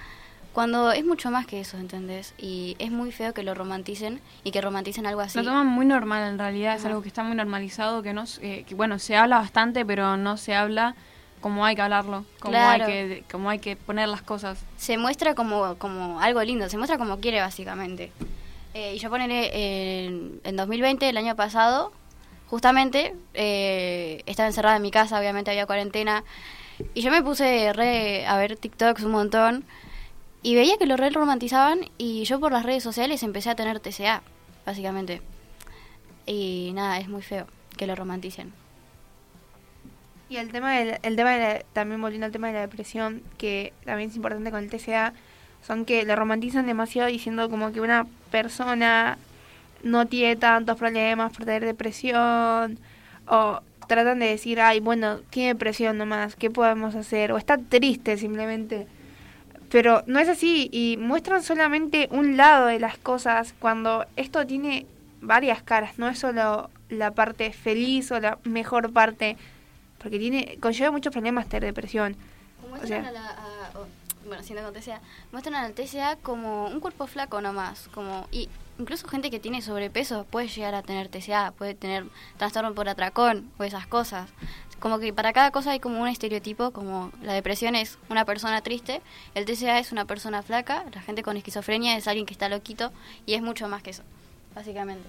[0.54, 2.34] Cuando es mucho más que eso, ¿entendés?
[2.38, 5.38] Y es muy feo que lo romanticen y que romanticen algo así.
[5.38, 8.66] Lo toman muy normal en realidad, es algo que está muy normalizado, que no eh,
[8.68, 10.96] que, bueno, se habla bastante, pero no se habla
[11.40, 12.86] como hay que hablarlo, como Claro.
[12.86, 14.60] hay que como hay que poner las cosas.
[14.78, 18.12] se muestra como, como algo lindo, se muestra como quiere básicamente.
[18.74, 21.92] Eh, y yo poneré en, en 2020, el año pasado,
[22.48, 26.24] justamente, eh, estaba encerrada en mi casa, obviamente había cuarentena,
[26.94, 29.66] y yo me puse re a ver TikToks un montón,
[30.44, 33.80] y veía que lo re romantizaban, y yo por las redes sociales empecé a tener
[33.80, 34.22] TCA,
[34.66, 35.22] básicamente.
[36.26, 38.54] Y nada, es muy feo que lo romanticen.
[40.30, 43.22] Y el tema, del, el tema de la- también volviendo al tema de la depresión,
[43.38, 45.14] que también es importante con el TCA,
[45.66, 49.18] son que lo romantizan demasiado diciendo como que una persona
[49.84, 52.80] no tiene tantos problemas por tener depresión,
[53.28, 57.32] o tratan de decir, ay, bueno, tiene depresión nomás, ¿qué podemos hacer?
[57.32, 58.88] O está triste simplemente.
[59.72, 64.86] Pero no es así y muestran solamente un lado de las cosas cuando esto tiene
[65.22, 69.38] varias caras, no es solo la parte feliz o la mejor parte,
[70.00, 72.18] porque tiene conlleva muchos problemas tener depresión.
[72.70, 73.72] Muestran O sea- a la, a-
[74.28, 75.00] bueno, siendo con TCA,
[75.32, 80.26] muestran al TCA como un cuerpo flaco nomás, como y incluso gente que tiene sobrepeso
[80.30, 82.06] puede llegar a tener TCA, puede tener
[82.38, 84.30] trastorno por atracón o esas cosas.
[84.82, 88.62] Como que para cada cosa hay como un estereotipo, como la depresión es una persona
[88.62, 89.00] triste,
[89.36, 92.92] el TCA es una persona flaca, la gente con esquizofrenia es alguien que está loquito
[93.28, 94.02] y es mucho más que eso,
[94.56, 95.08] básicamente.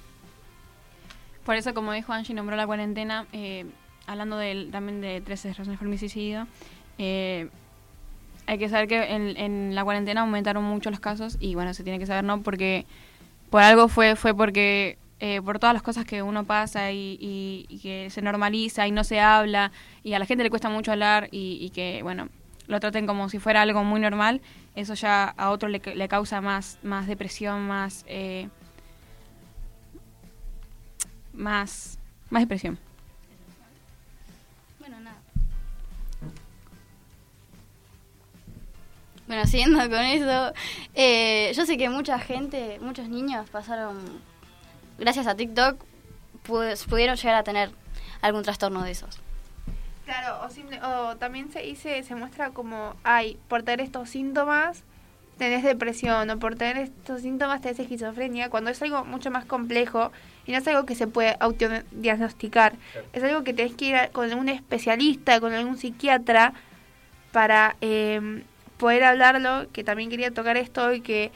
[1.47, 3.65] Por eso, como dijo Angie, nombró la cuarentena, eh,
[4.07, 6.47] hablando del, también de 13 razones por homicidio,
[6.99, 7.49] eh,
[8.47, 11.83] hay que saber que en, en la cuarentena aumentaron mucho los casos y bueno, se
[11.83, 12.43] tiene que saber, ¿no?
[12.43, 12.85] Porque
[13.49, 17.67] por algo fue, fue porque eh, por todas las cosas que uno pasa y, y-
[17.69, 19.71] y que se normaliza y no se habla
[20.03, 22.29] y a la gente le cuesta mucho hablar y, y que, bueno,
[22.67, 24.41] lo traten como si fuera algo muy normal,
[24.75, 28.05] eso ya a otro le, causa más, más depresión, más...
[28.09, 28.49] eh,
[31.33, 31.99] más,
[32.31, 32.79] más depresión.
[34.81, 35.17] Bueno, nada.
[39.27, 40.53] Bueno, siguiendo con eso,
[40.95, 43.97] eh, yo sé que mucha gente, muchos niños pasaron,
[44.99, 45.83] gracias a TikTok,
[46.47, 47.71] pu- pudieron llegar a tener
[48.21, 49.21] algún trastorno de esos.
[50.05, 54.83] Claro, o, simple- o también se dice, se muestra como, ay, por tener estos síntomas,
[55.39, 60.13] tenés depresión o por tener estos síntomas tenés esquizofrenia, cuando es algo mucho más complejo
[60.47, 62.75] y no es algo que se puede autodiagnosticar.
[63.13, 66.53] Es algo que tenés que ir a- con un especialista, con algún psiquiatra
[67.33, 68.43] para eh,
[68.77, 71.31] poder hablarlo, que también quería tocar esto y que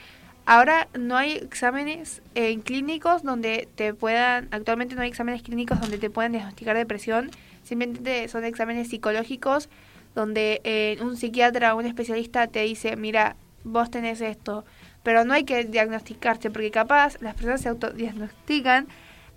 [0.46, 5.98] ahora no hay exámenes eh, clínicos donde te puedan, actualmente no hay exámenes clínicos donde
[5.98, 7.30] te puedan diagnosticar depresión,
[7.64, 9.68] simplemente son exámenes psicológicos
[10.14, 14.64] donde eh, un psiquiatra o un especialista te dice, mira, vos tenés esto,
[15.02, 18.86] pero no hay que diagnosticarse porque capaz las personas se autodiagnostican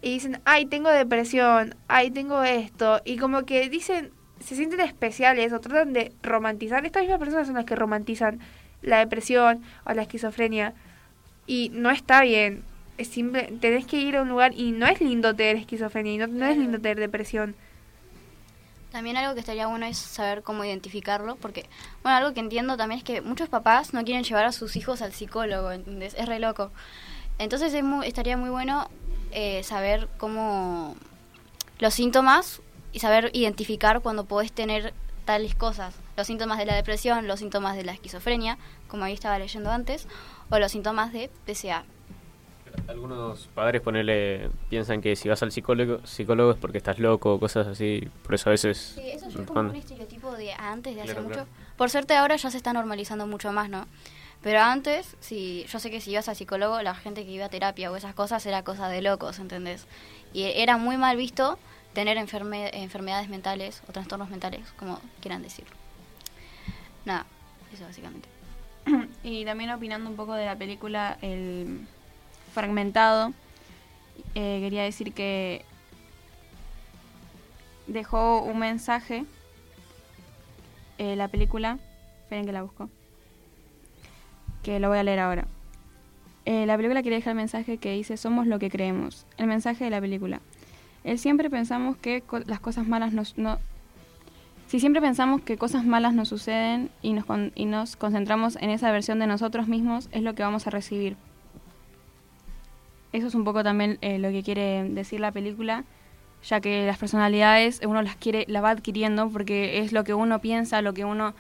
[0.02, 5.52] y dicen, ay, tengo depresión, ay, tengo esto, y como que dicen, se sienten especiales
[5.52, 8.40] o tratan de romantizar, estas mismas personas son las que romantizan
[8.82, 10.74] la depresión o la esquizofrenia,
[11.50, 12.64] y no está bien,
[13.00, 16.18] es simple, tenés que ir a un lugar y no es lindo tener esquizofrenia y
[16.20, 17.56] no, no es lindo tener depresión.
[18.92, 21.66] También algo que estaría bueno es saber cómo identificarlo, porque,
[22.04, 25.02] bueno, algo que entiendo también es que muchos papás no quieren llevar a sus hijos
[25.02, 26.14] al psicólogo, ¿entendés?
[26.16, 26.72] Es re loco.
[27.40, 28.88] Entonces es muy- estaría muy bueno
[29.32, 30.96] eh, saber cómo
[31.80, 32.62] los síntomas
[32.94, 34.94] y saber identificar cuando podés tener
[35.26, 35.96] tales cosas.
[36.18, 38.58] Los síntomas de la depresión, los síntomas de la esquizofrenia,
[38.88, 40.08] como ahí estaba leyendo antes,
[40.50, 41.84] o los síntomas de PCA.
[42.88, 47.40] Algunos padres ponerle piensan que si vas al psicólogo, psicólogo es porque estás loco o
[47.40, 51.02] cosas así, por eso a veces Sí, eso es como un estereotipo de antes, de
[51.02, 51.34] hace Claro, mucho.
[51.36, 51.50] claro.
[51.78, 53.88] Por suerte ahora ya se está normalizando mucho más, ¿no?
[54.42, 57.50] Pero antes, sí, yo sé que si ibas al psicólogo, la gente que iba a
[57.50, 59.86] terapia o esas cosas era cosa de locos, ¿entendés?
[60.34, 61.60] Y era muy mal visto
[61.94, 65.76] tener enferme- enfermedades mentales o trastornos mentales, como quieran decirlo.
[67.06, 67.26] Nada,
[67.74, 68.30] eso básicamente.
[69.24, 71.88] Y también opinando un poco de la película El
[72.54, 73.34] Fragmentado,
[74.36, 75.64] eh, quería decir que
[77.88, 79.26] dejó un mensaje
[80.98, 81.78] eh, la película,
[82.24, 82.90] esperen que la busco,
[84.64, 85.48] que lo voy a leer ahora.
[86.46, 89.26] Eh, la película quiere dejar el mensaje que dice somos lo que creemos.
[89.38, 90.42] El mensaje de la película.
[91.04, 93.60] El siempre pensamos que las cosas malas nos, no,
[94.70, 98.70] si siempre pensamos que cosas malas nos suceden y nos, con- y nos concentramos en
[98.70, 101.18] esa versión de nosotros mismos, es lo que vamos a recibir.
[103.12, 105.86] Eso es un poco también eh, lo que quiere decir la película,
[106.48, 110.38] ya que las personalidades uno las quiere, las va adquiriendo porque es lo que uno
[110.38, 111.34] piensa, lo que uno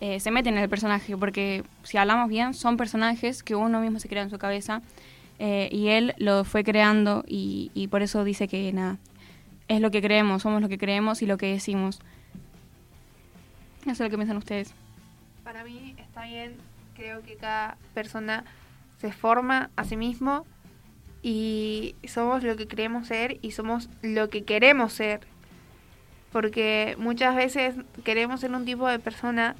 [0.00, 3.98] eh, se mete en el personaje, porque si hablamos bien, son personajes que uno mismo
[3.98, 4.80] se crea en su cabeza
[5.40, 8.98] eh, y él lo fue creando y, y por eso dice que nada,
[9.66, 11.98] es lo que creemos, somos lo que creemos y lo que decimos.
[13.86, 14.74] Eso es lo que piensan ustedes.
[15.44, 16.56] Para mí está bien,
[16.94, 18.44] creo que cada persona
[18.98, 20.44] se forma a sí mismo
[21.22, 25.20] y somos lo que creemos ser y somos lo que queremos ser.
[26.32, 29.54] Porque muchas veces queremos ser un tipo de persona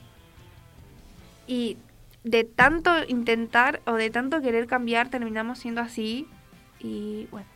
[1.46, 1.76] y
[2.24, 6.26] de tanto intentar o de tanto querer cambiar terminamos siendo así
[6.80, 7.46] y bueno.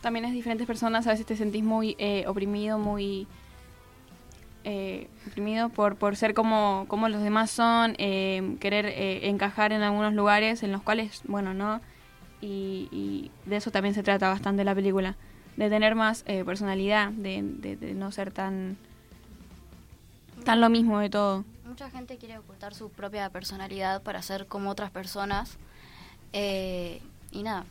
[0.00, 3.26] También es diferentes personas, a veces te sentís muy eh, oprimido, muy
[4.68, 9.82] eh, oprimido por, por ser como, como los demás son, eh, querer eh, encajar en
[9.82, 11.80] algunos lugares en los cuales, bueno, no.
[12.42, 15.14] Y, y de eso también se trata bastante la película,
[15.56, 18.76] de tener más eh, personalidad, de, de- de no ser tan,
[20.44, 21.44] tan lo mismo de todo.
[21.64, 25.56] Mucha gente quiere ocultar su propia personalidad para ser como otras personas.
[26.32, 27.00] eh,
[27.32, 27.64] y nada.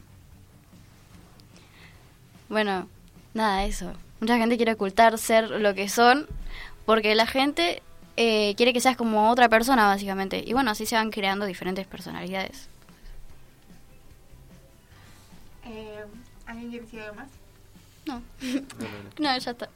[2.50, 2.88] Bueno,
[3.34, 3.94] nada, eso.
[4.20, 6.28] Mucha gente quiere ocultar ser lo que son
[6.86, 7.82] porque la gente
[8.18, 10.44] eh, quiere que seas como otra persona, básicamente.
[10.46, 12.70] Y bueno, así se van creando diferentes personalidades.
[15.66, 16.06] Eh,
[16.46, 17.30] ¿Alguien quiere decir algo más?
[18.06, 18.22] No,
[19.20, 19.70] no, ya está.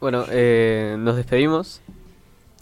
[0.00, 1.80] Bueno, eh, nos despedimos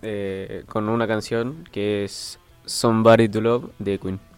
[0.03, 4.30] eh, con una canción que es Somebody to Love de Queen.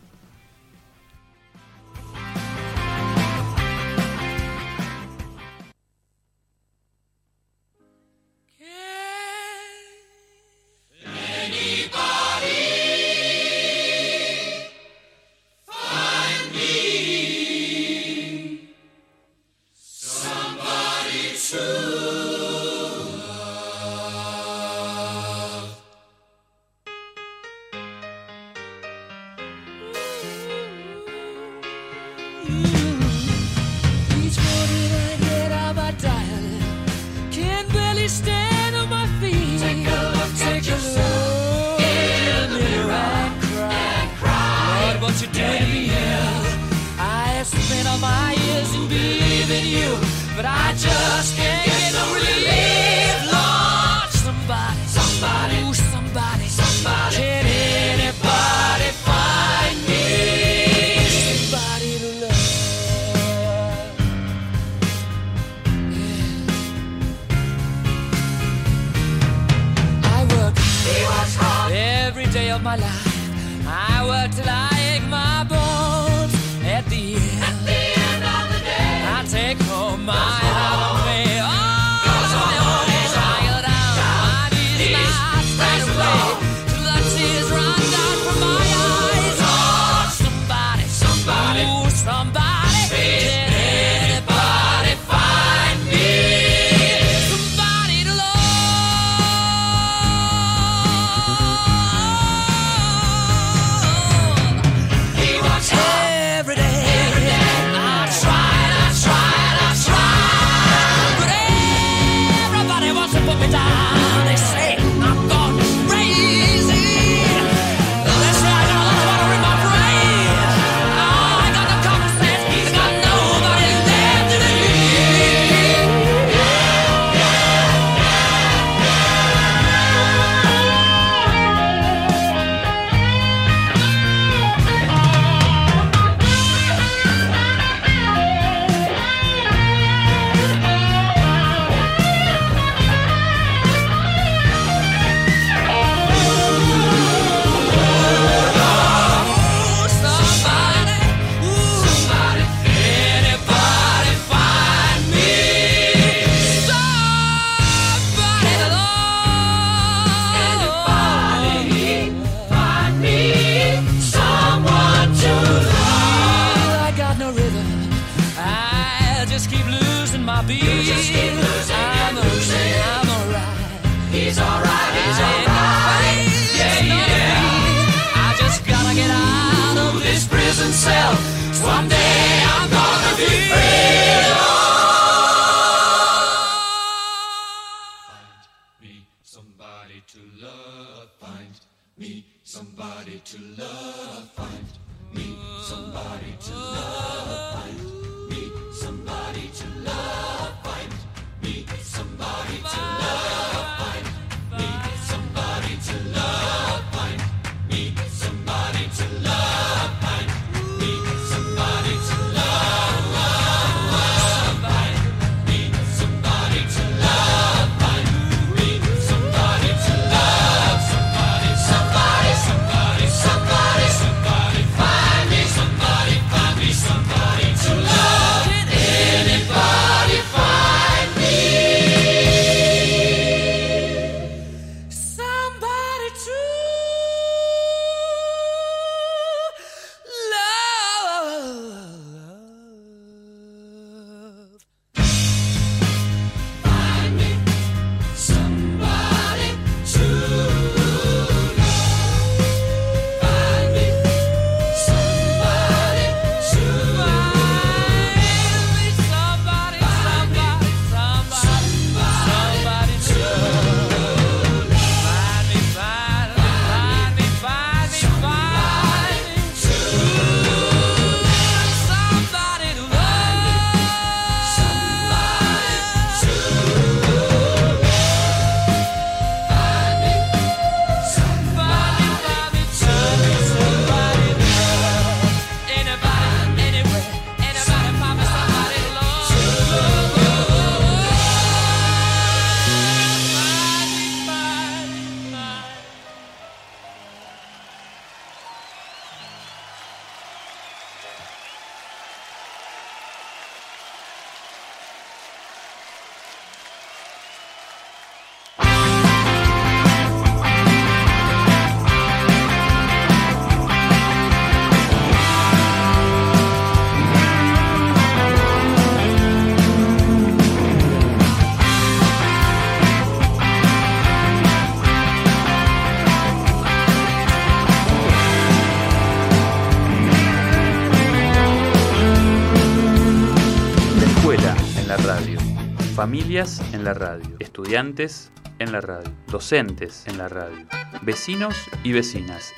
[336.12, 340.66] Familias en la radio, estudiantes en la radio, docentes en la radio,
[341.00, 342.52] vecinos y vecinas.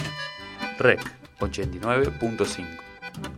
[0.80, 0.98] REC
[1.38, 2.66] 89.5.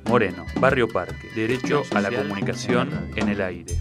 [0.09, 3.79] Moreno, Barrio Parque, Derecho a la Comunicación en el Aire.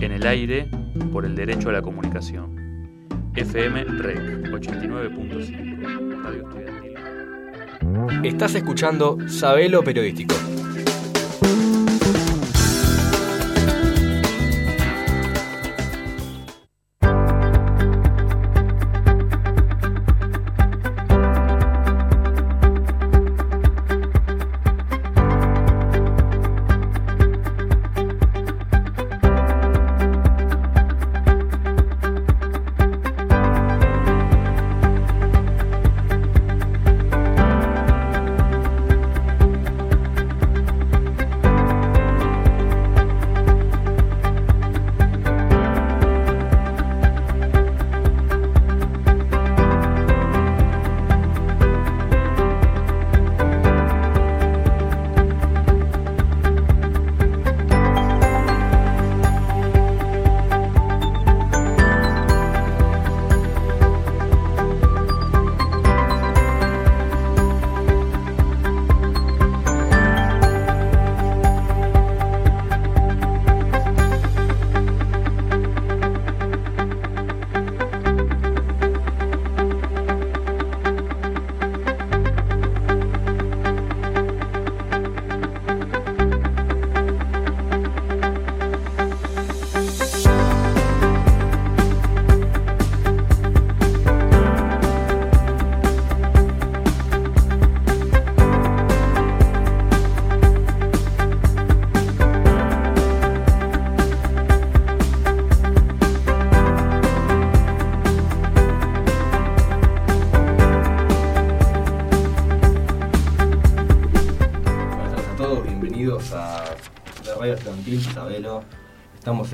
[0.00, 0.68] En el Aire
[1.12, 3.06] por el Derecho a la Comunicación.
[3.36, 6.22] FM REC 89.5.
[6.24, 8.26] Radio Estudiantil.
[8.26, 10.34] Estás escuchando Sabelo Periodístico.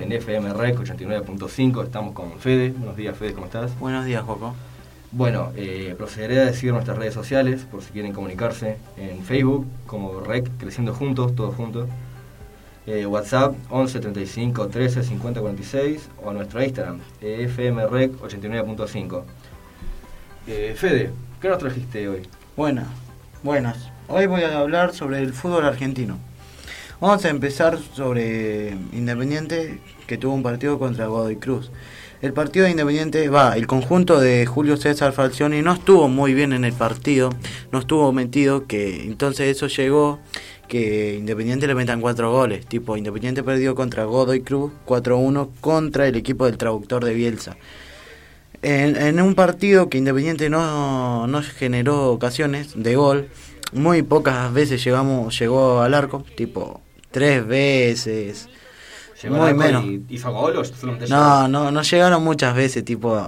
[0.05, 2.73] En FM Rec 89.5, estamos con Fede.
[2.73, 3.79] Buenos días, Fede, ¿cómo estás?
[3.79, 4.55] Buenos días, Joco.
[5.13, 10.21] Bueno, eh, procederé a decir nuestras redes sociales por si quieren comunicarse en Facebook como
[10.21, 11.89] Rec Creciendo Juntos, todos juntos.
[12.87, 19.23] Eh, WhatsApp 11 35 13 50 46 o a nuestro Instagram eh, FM Rec 89.5.
[20.47, 22.29] Eh, Fede, ¿qué nos trajiste hoy?
[22.59, 22.89] Buenas,
[23.43, 23.89] buenas.
[24.09, 26.19] Hoy voy a hablar sobre el fútbol argentino.
[27.01, 31.71] Vamos a empezar sobre Independiente, que tuvo un partido contra Godoy Cruz.
[32.23, 36.53] El partido de Independiente va, el conjunto de Julio César Falcioni no estuvo muy bien
[36.53, 37.31] en el partido,
[37.71, 40.21] no estuvo metido, que entonces eso llegó
[40.69, 42.65] que Independiente le metan cuatro goles.
[42.67, 47.57] Tipo, Independiente perdió contra Godoy Cruz 4-1 contra el equipo del traductor de Bielsa.
[48.63, 53.29] En, en un partido que Independiente no, no generó ocasiones de gol,
[53.73, 56.81] muy pocas veces llegamos, llegó al arco, tipo
[57.11, 58.49] tres veces.
[59.25, 59.85] ¿Llegó muy menos.
[59.85, 60.31] y hizo
[61.09, 63.21] No, no, no llegaron muchas veces, tipo.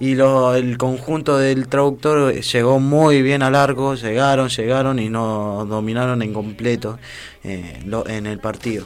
[0.00, 5.64] Y lo, el conjunto del traductor llegó muy bien al arco, llegaron, llegaron y no
[5.66, 6.98] dominaron en completo
[7.44, 8.84] eh, lo- en el partido.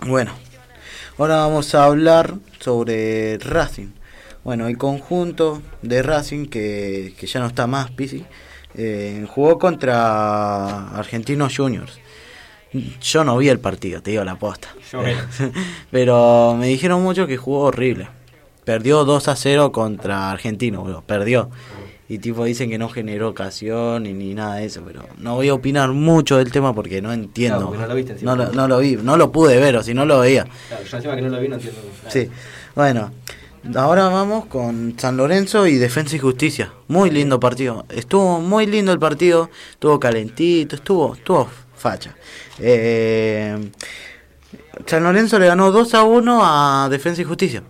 [0.00, 0.32] Bueno,
[1.18, 3.88] ahora vamos a hablar sobre Racing.
[4.44, 8.24] Bueno, el conjunto de Racing, que, que ya no está más, Pisi,
[8.74, 11.98] eh, jugó contra Argentinos Juniors.
[12.72, 14.68] Yo no vi el partido, te digo la posta.
[14.92, 15.02] Yo.
[15.90, 18.08] Pero me dijeron mucho que jugó horrible.
[18.64, 21.50] Perdió 2 a 0 contra Argentino, perdió.
[22.10, 25.50] Y tipo dicen que no generó ocasión ni, ni nada de eso, pero no voy
[25.50, 27.58] a opinar mucho del tema porque no entiendo.
[27.58, 28.34] Claro, porque no lo viste encima.
[28.34, 30.46] no, lo, no lo vi, no lo pude ver, o si no lo veía.
[30.68, 32.10] Claro, yo encima que no lo vi no entiendo nada.
[32.10, 32.30] Sí,
[32.74, 33.10] bueno,
[33.74, 36.72] ahora vamos con San Lorenzo y Defensa y Justicia.
[36.88, 37.84] Muy lindo partido.
[37.90, 41.48] Estuvo muy lindo el partido, estuvo calentito, estuvo, estuvo
[41.78, 42.14] facha.
[42.58, 43.56] Eh,
[44.86, 47.62] San Lorenzo le ganó 2 a 1 a Defensa y Justicia.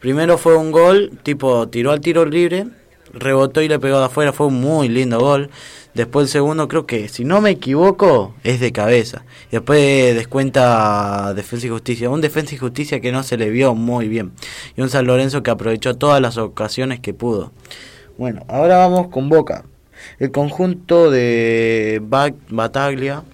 [0.00, 2.66] Primero fue un gol, tipo tiró al tiro libre,
[3.12, 5.50] rebotó y le pegó de afuera, fue un muy lindo gol.
[5.94, 9.24] Después el segundo creo que, si no me equivoco, es de cabeza.
[9.50, 12.10] Después descuenta Defensa y Justicia.
[12.10, 14.32] Un Defensa y Justicia que no se le vio muy bien.
[14.76, 17.52] Y un San Lorenzo que aprovechó todas las ocasiones que pudo.
[18.16, 19.64] Bueno, ahora vamos con Boca.
[20.20, 23.24] El conjunto de Ba- Bataglia,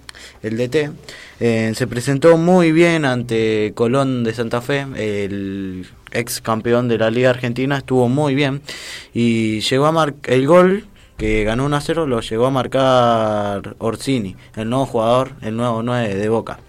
[0.41, 0.91] el DT,
[1.39, 7.11] eh, se presentó muy bien ante Colón de Santa Fe, el ex campeón de la
[7.11, 8.61] Liga Argentina, estuvo muy bien
[9.13, 10.85] y llegó a marcar el gol
[11.17, 15.81] que ganó 1 a 0 lo llegó a marcar Orsini, el nuevo jugador, el nuevo
[15.81, 16.59] 9 de Boca.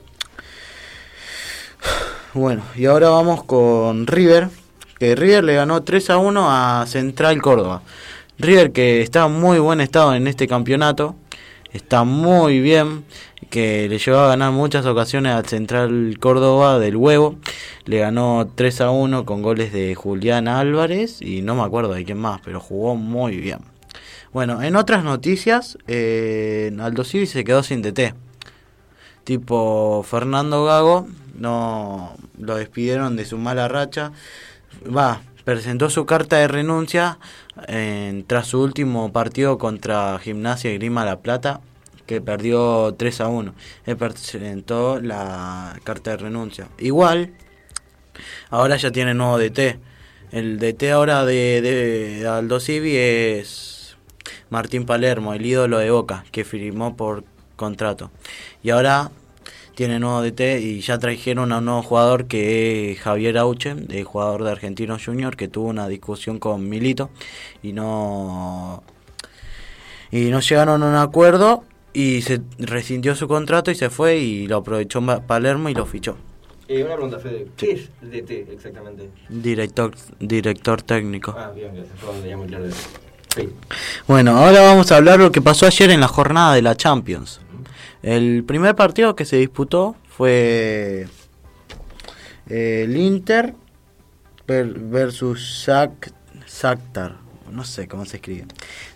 [2.33, 4.49] Bueno, y ahora vamos con River,
[4.99, 7.83] que River le ganó 3 a 1 a Central Córdoba.
[8.39, 11.17] River que está en muy buen estado en este campeonato,
[11.73, 13.05] está muy bien,
[13.51, 17.37] que le llevó a ganar muchas ocasiones al Central Córdoba del Huevo.
[17.85, 22.05] Le ganó 3 a 1 con goles de Julián Álvarez y no me acuerdo de
[22.05, 23.59] quién más, pero jugó muy bien.
[24.33, 28.15] Bueno, en otras noticias, eh, Aldo Civi se quedó sin DT.
[29.25, 34.13] Tipo Fernando Gago, no lo despidieron de su mala racha.
[34.95, 37.19] Va, presentó su carta de renuncia
[37.69, 41.61] eh, tras su último partido contra Gimnasia y Grima La Plata,
[42.07, 43.55] que perdió 3 a 1.
[43.87, 46.69] Él presentó la carta de renuncia.
[46.79, 47.33] Igual,
[48.51, 49.79] ahora ya tiene nuevo DT.
[50.33, 53.97] El DT ahora de, de Aldo Civi es
[54.51, 57.25] Martín Palermo, el ídolo de Boca, que firmó por
[57.57, 58.11] contrato.
[58.63, 59.11] Y ahora
[59.77, 64.05] tiene nuevo DT y ya trajeron a un nuevo jugador que es Javier Auche, el
[64.05, 67.11] jugador de Argentinos Junior, que tuvo una discusión con Milito
[67.63, 68.83] y no
[70.11, 71.65] y no llegaron a un acuerdo
[71.97, 76.17] y se rescindió su contrato y se fue y lo aprovechó Palermo y lo fichó.
[76.69, 77.47] Eh, una pregunta, Fede.
[77.57, 79.09] ¿Qué es DT exactamente?
[79.31, 81.35] Director director técnico.
[81.39, 81.73] Ah, bien,
[82.21, 82.67] tenía muy claro.
[83.35, 83.49] Sí.
[84.07, 87.41] Bueno, ahora vamos a hablar lo que pasó ayer en la jornada de la Champions.
[88.03, 91.07] El primer partido que se disputó fue
[92.49, 93.55] eh, el Inter
[94.47, 96.13] ver- versus Shak-
[96.47, 97.17] Shakhtar.
[97.51, 98.47] No sé cómo se escribe.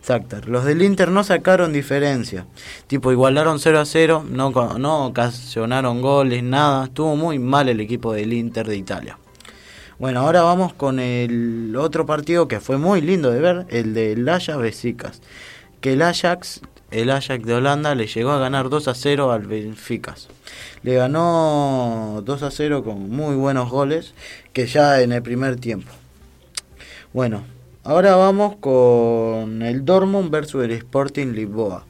[0.06, 0.48] Shakhtar.
[0.48, 2.46] Los del Inter no sacaron diferencia.
[2.86, 4.24] Tipo, igualaron 0 a 0.
[4.28, 6.84] No, no ocasionaron goles, nada.
[6.84, 9.18] Estuvo muy mal el equipo del Inter de Italia.
[9.98, 14.26] Bueno, ahora vamos con el otro partido que fue muy lindo de ver, el del
[14.26, 15.20] Ajax Besiktas.
[15.82, 19.42] Que el Ajax, el Ajax de Holanda le llegó a ganar 2 a 0 al
[19.42, 20.14] Benfica.
[20.82, 24.14] Le ganó 2 a 0 con muy buenos goles,
[24.54, 25.92] que ya en el primer tiempo.
[27.12, 27.42] Bueno,
[27.84, 31.86] ahora vamos con el Dortmund versus el Sporting Lisboa.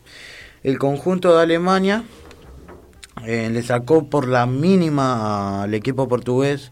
[0.62, 2.04] El conjunto de Alemania
[3.26, 6.70] eh, le sacó por la mínima al equipo portugués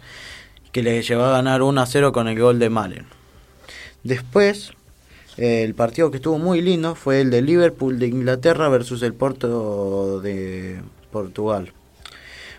[0.73, 3.07] que le llevó a ganar 1 a 0 con el gol de Malen.
[4.05, 4.73] Después,
[5.37, 9.15] eh, el partido que estuvo muy lindo fue el de Liverpool de Inglaterra versus el
[9.15, 11.73] Porto de Portugal.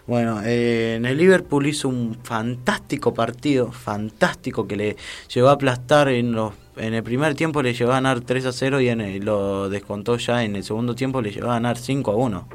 [0.10, 4.98] Bueno, eh, en el Liverpool hizo un fantástico partido, fantástico que le
[5.32, 8.52] llegó a aplastar en los en el primer tiempo le llegó a ganar 3 a
[8.52, 11.78] 0 y en el- lo descontó ya en el segundo tiempo le llegó a ganar
[11.78, 12.48] 5 a 1.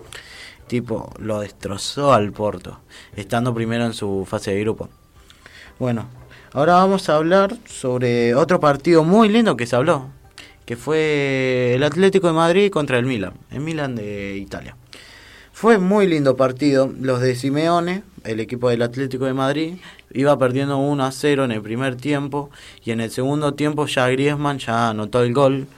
[0.66, 2.80] Tipo, lo destrozó al Porto,
[3.14, 4.88] estando primero en su fase de grupo.
[5.78, 6.06] Bueno,
[6.54, 10.08] ahora vamos a hablar sobre otro partido muy lindo que se habló,
[10.66, 14.76] que fue el Atlético de Madrid contra el Milan, el Milan de Italia.
[15.54, 19.74] Fue muy lindo partido, los de Simeone, el equipo del Atlético de Madrid,
[20.12, 22.50] iba perdiendo 1 a 0 en el primer tiempo
[22.84, 25.68] y en el segundo tiempo ya Griezmann ya anotó el gol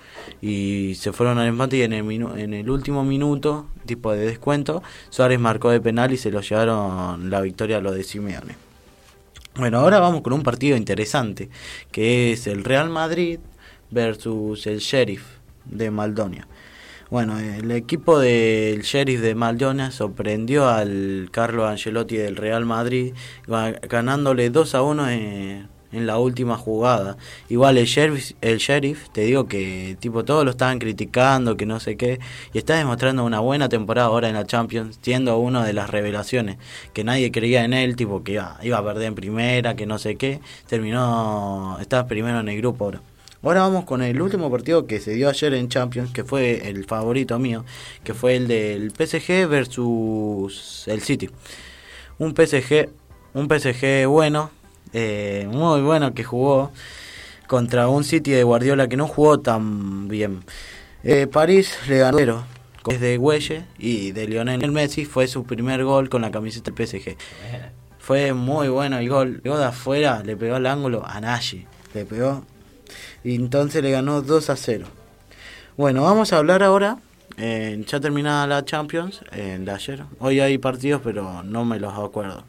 [0.40, 4.24] y se fueron al empate y en el, minu- en el último minuto, tipo de
[4.24, 8.56] descuento, Suárez marcó de penal y se lo llevaron la victoria a los de Simeone.
[9.56, 11.50] Bueno, ahora vamos con un partido interesante,
[11.92, 13.40] que es el Real Madrid
[13.90, 15.22] versus el Sheriff
[15.66, 16.48] de Maldonia.
[17.08, 23.14] Bueno, el equipo del Sheriff de Maldonia sorprendió al Carlo Ancelotti del Real Madrid,
[23.46, 27.16] ga- ganándole 2 a 1 en, en la última jugada.
[27.48, 31.78] Igual el Sheriff, el Sheriff, te digo que tipo todos lo estaban criticando, que no
[31.78, 32.18] sé qué,
[32.52, 36.56] y está demostrando una buena temporada ahora en la Champions, siendo una de las revelaciones,
[36.92, 39.98] que nadie creía en él, tipo que iba, iba a perder en primera, que no
[40.00, 43.00] sé qué, terminó, está primero en el grupo ahora.
[43.42, 46.84] Ahora vamos con el último partido que se dio ayer en Champions, que fue el
[46.84, 47.64] favorito mío,
[48.02, 51.30] que fue el del PSG versus el City.
[52.18, 52.88] Un PSG,
[53.34, 54.50] un PSG bueno,
[54.92, 56.72] eh, muy bueno que jugó
[57.46, 60.42] contra un City de Guardiola que no jugó tan bien.
[61.04, 62.44] Eh, París le ganó cero,
[62.82, 66.70] con goles de Güelle y de Lionel Messi fue su primer gol con la camiseta
[66.70, 67.16] del PSG.
[67.98, 69.40] Fue muy bueno el gol.
[69.44, 71.66] Luego de afuera le pegó al ángulo a Nagy.
[71.92, 72.44] Le pegó.
[73.26, 74.86] Y entonces le ganó 2 a 0.
[75.76, 76.98] Bueno, vamos a hablar ahora.
[77.38, 80.04] eh, ya terminada la Champions, eh, de ayer.
[80.20, 82.44] Hoy hay partidos, pero no me los acuerdo.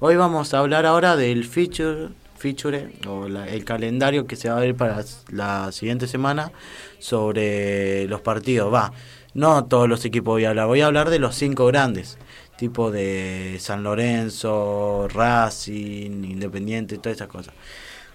[0.00, 4.56] Hoy vamos a hablar ahora del feature, feature o la- el calendario que se va
[4.56, 6.50] a ver para la siguiente semana
[6.98, 8.72] sobre los partidos.
[8.72, 8.92] Va,
[9.34, 12.18] no todos los equipos voy a hablar, voy a hablar de los cinco grandes,
[12.56, 17.54] tipo de San Lorenzo, Racing, Independiente, todas esas cosas.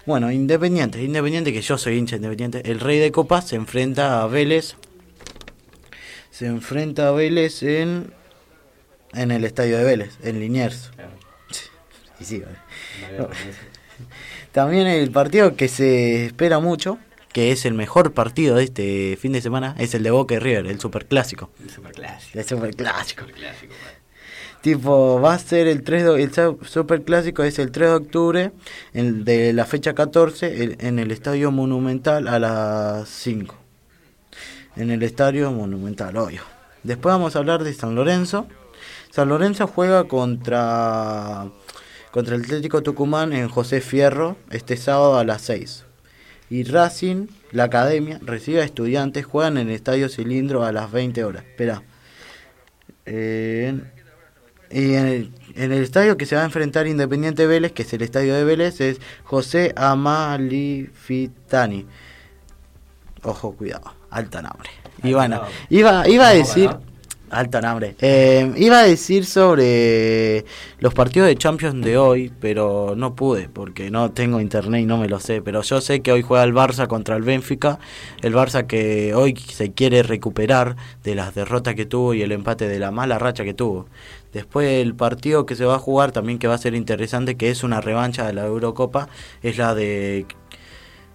[0.06, 4.22] Bueno, Independiente, Independiente que yo soy hincha de Independiente, el Rey de Copas se enfrenta
[4.22, 4.76] a Vélez,
[6.30, 8.12] se enfrenta a Vélez en
[9.14, 10.90] en el estadio de Vélez, en Liniers.
[12.20, 12.58] Y sí, vale.
[13.18, 13.28] No.
[14.52, 16.98] También el partido que se espera mucho,
[17.32, 20.38] que es el mejor partido de este fin de semana, es el de Boca y
[20.38, 21.50] River, el superclásico.
[21.62, 22.38] El superclásico.
[22.38, 23.22] El superclásico.
[23.22, 23.93] Superclásico, man.
[24.64, 28.52] Tipo, va a ser el 3 de, el su- superclásico es el 3 de octubre
[28.94, 33.54] de la fecha 14 el- en el Estadio Monumental a las 5.
[34.76, 36.40] En el Estadio Monumental, obvio.
[36.82, 38.46] Después vamos a hablar de San Lorenzo.
[39.10, 41.48] San Lorenzo juega contra
[42.10, 45.84] contra el Atlético Tucumán en José Fierro este sábado a las 6.
[46.48, 51.22] Y Racing, la academia, recibe a estudiantes, juegan en el Estadio Cilindro a las 20
[51.22, 51.44] horas.
[51.44, 51.82] Espera.
[53.06, 53.78] Eh,
[54.74, 57.92] y en el, en el estadio que se va a enfrentar Independiente Vélez, que es
[57.92, 61.86] el estadio de Vélez, es José Amalifitani.
[63.22, 64.68] Ojo, cuidado, alta nombre.
[65.04, 66.70] Y bueno, iba, iba a decir...
[67.30, 67.96] Alta nombre.
[68.00, 70.44] Eh, iba a decir sobre
[70.78, 74.98] los partidos de Champions de hoy, pero no pude porque no tengo internet y no
[74.98, 75.42] me lo sé.
[75.42, 77.80] Pero yo sé que hoy juega el Barça contra el Benfica.
[78.22, 82.68] El Barça que hoy se quiere recuperar de las derrotas que tuvo y el empate
[82.68, 83.88] de la mala racha que tuvo.
[84.34, 87.50] Después el partido que se va a jugar también que va a ser interesante, que
[87.50, 89.08] es una revancha de la Eurocopa,
[89.42, 90.26] es la de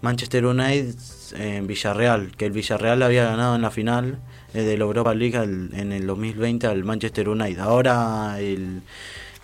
[0.01, 0.95] Manchester United
[1.38, 4.20] en Villarreal, que el Villarreal había ganado en la final
[4.53, 7.59] eh, de la Europa League en el 2020 al Manchester United.
[7.59, 8.82] Ahora el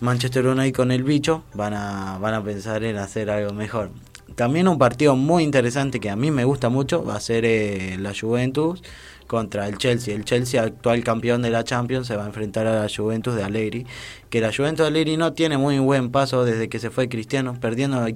[0.00, 3.90] Manchester United con el bicho van a, van a pensar en hacer algo mejor.
[4.34, 7.96] También un partido muy interesante que a mí me gusta mucho va a ser eh,
[7.98, 8.82] la Juventus
[9.26, 10.14] contra el Chelsea.
[10.14, 13.42] El Chelsea, actual campeón de la Champions, se va a enfrentar a la Juventus de
[13.42, 13.86] Allegri.
[14.30, 17.58] Que la Juventus de Allegri no tiene muy buen paso desde que se fue Cristiano,
[17.60, 18.06] perdiendo,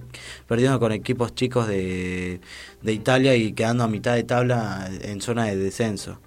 [0.47, 2.41] perdiendo con equipos chicos de,
[2.83, 6.21] de Italia y quedando a mitad de tabla en zona de descenso.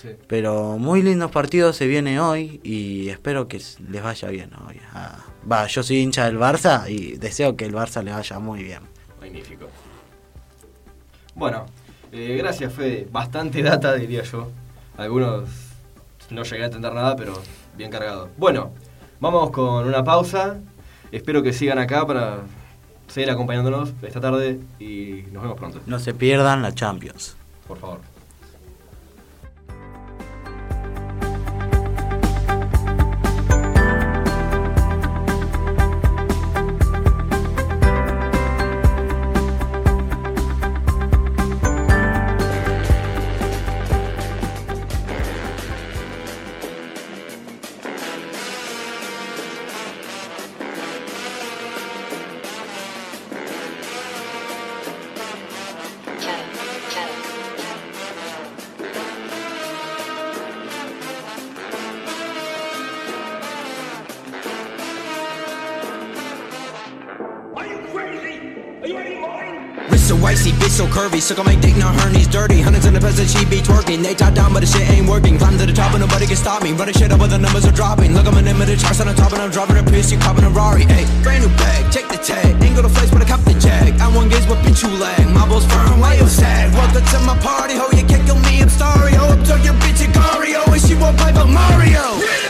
[0.00, 0.08] Sí.
[0.26, 3.60] Pero muy lindos partidos se viene hoy y espero que
[3.90, 4.80] les vaya bien hoy.
[4.94, 8.62] Ah, va, yo soy hincha del Barça y deseo que el Barça le vaya muy
[8.62, 8.80] bien.
[9.20, 9.66] Magnífico.
[11.34, 11.66] Bueno,
[12.12, 13.08] eh, gracias, Fede.
[13.10, 14.48] Bastante data, diría yo.
[14.96, 15.48] Algunos
[16.30, 17.34] no llegué a entender nada, pero
[17.76, 18.28] bien cargado.
[18.36, 18.72] Bueno,
[19.20, 20.58] vamos con una pausa.
[21.12, 22.38] Espero que sigan acá para
[23.08, 25.80] seguir acompañándonos esta tarde y nos vemos pronto.
[25.86, 27.36] No se pierdan la Champions.
[27.66, 28.00] Por favor.
[71.20, 71.28] Curvy.
[71.30, 72.60] Suck on my dick, now her knees dirty.
[72.60, 74.02] Hundreds in the peasant, she be twerking.
[74.02, 75.38] They top down, but the shit ain't working.
[75.38, 76.72] Climb to the top, and nobody can stop me.
[76.72, 78.14] Running shit up, but the numbers are dropping.
[78.14, 80.10] Look, I'm an name of the charts on the top, and I'm driving a piss.
[80.10, 80.84] You copping a Rari.
[80.84, 82.62] Ayy, brand new bag, check the tag.
[82.62, 84.00] Ain't go to flex, but I cop the jag.
[84.00, 85.26] I want gaze, what bitch you lag.
[85.34, 86.72] My balls firm, why you sad?
[86.74, 87.88] Welcome to my party, ho.
[87.92, 89.14] You can't kill me, I'm sorry.
[89.14, 90.66] Ho, up to your bitch, Gario.
[90.72, 92.49] And she won't play but Mario.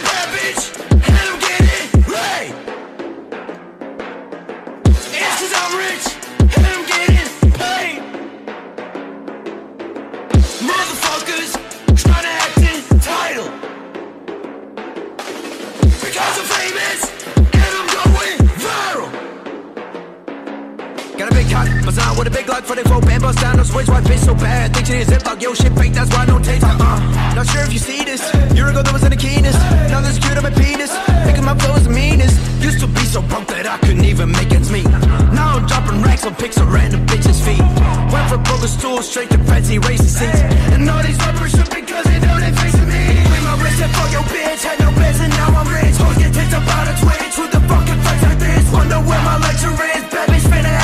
[21.20, 23.44] Got a big cock, bust out with a big Glock for the four band, bust
[23.44, 24.72] down no switch, why bitch so bad?
[24.72, 26.64] Think she is zip lock, yo shit fake, that's why no taste.
[26.64, 27.36] Uh-uh.
[27.36, 28.24] Not sure if you see this.
[28.56, 29.60] Year ago that was in the keenest.
[29.92, 30.88] Now this cute on my penis.
[31.28, 32.40] Picking my is the meanest.
[32.64, 34.88] Used to be so broke that I couldn't even make ends meet.
[35.36, 37.60] Now I'm dropping racks on pics of random bitches' feet.
[38.08, 40.40] Went from broken stools straight to fancy racing seats.
[40.72, 43.20] And all these rappers should because they know they facing me.
[43.28, 44.64] Bring my wrist and fuck your bitch.
[44.64, 46.00] Had no beds and now I'm rich.
[46.00, 47.36] Hoes get ticked about a twitch.
[47.36, 48.64] Who the fuck can flex like this?
[48.72, 50.00] Wonder where my lecture is.
[50.08, 50.79] Bad bitch finna.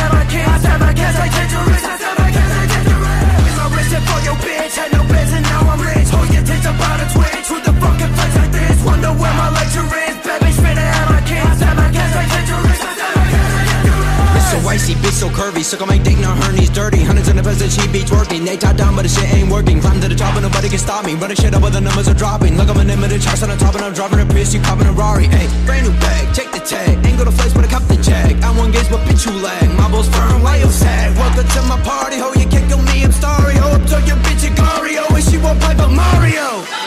[1.07, 1.85] I cats like dangerous.
[1.87, 3.23] I stab my cats like dangerous.
[3.39, 4.75] Bring my wrist and fuck your bitch.
[4.75, 6.09] Had no beds and now I'm rich.
[6.11, 7.47] Hoes get ticked about a twitch.
[7.47, 8.77] Who the fuck can flex like this?
[8.83, 10.19] Wonder where my lecture is.
[10.27, 11.47] Bad bitch finna have my kids.
[11.47, 12.81] I stab my cats like dangerous.
[12.83, 14.51] I stab my cats like dangerous.
[14.51, 15.63] So icy, bitch so curvy.
[15.63, 17.07] Suck on my dick, now her knees dirty.
[17.07, 18.43] Hundreds in the peasant, she be twerking.
[18.43, 19.79] They top down, but the shit ain't working.
[19.79, 21.15] Climb to the top, and nobody can stop me.
[21.15, 22.59] Running shit up, but the numbers are dropping.
[22.59, 24.53] Look, I'm an the charts on the top, and I'm driving a Prius.
[24.55, 25.31] You copping a Rari.
[25.31, 26.99] Ayy, brand new bag, check the tag.
[27.07, 28.33] Ain't go to flex, but I cop the jag.
[28.43, 29.69] I want gaze, but bitch you lag.
[29.77, 31.17] My balls firm, why you sad?
[31.17, 32.33] Welcome to my party, ho.
[32.41, 33.57] You can't kill me, I'm sorry.
[33.57, 35.05] Ho, up your bitch, Gario.
[35.17, 36.86] And she won't play but Mario.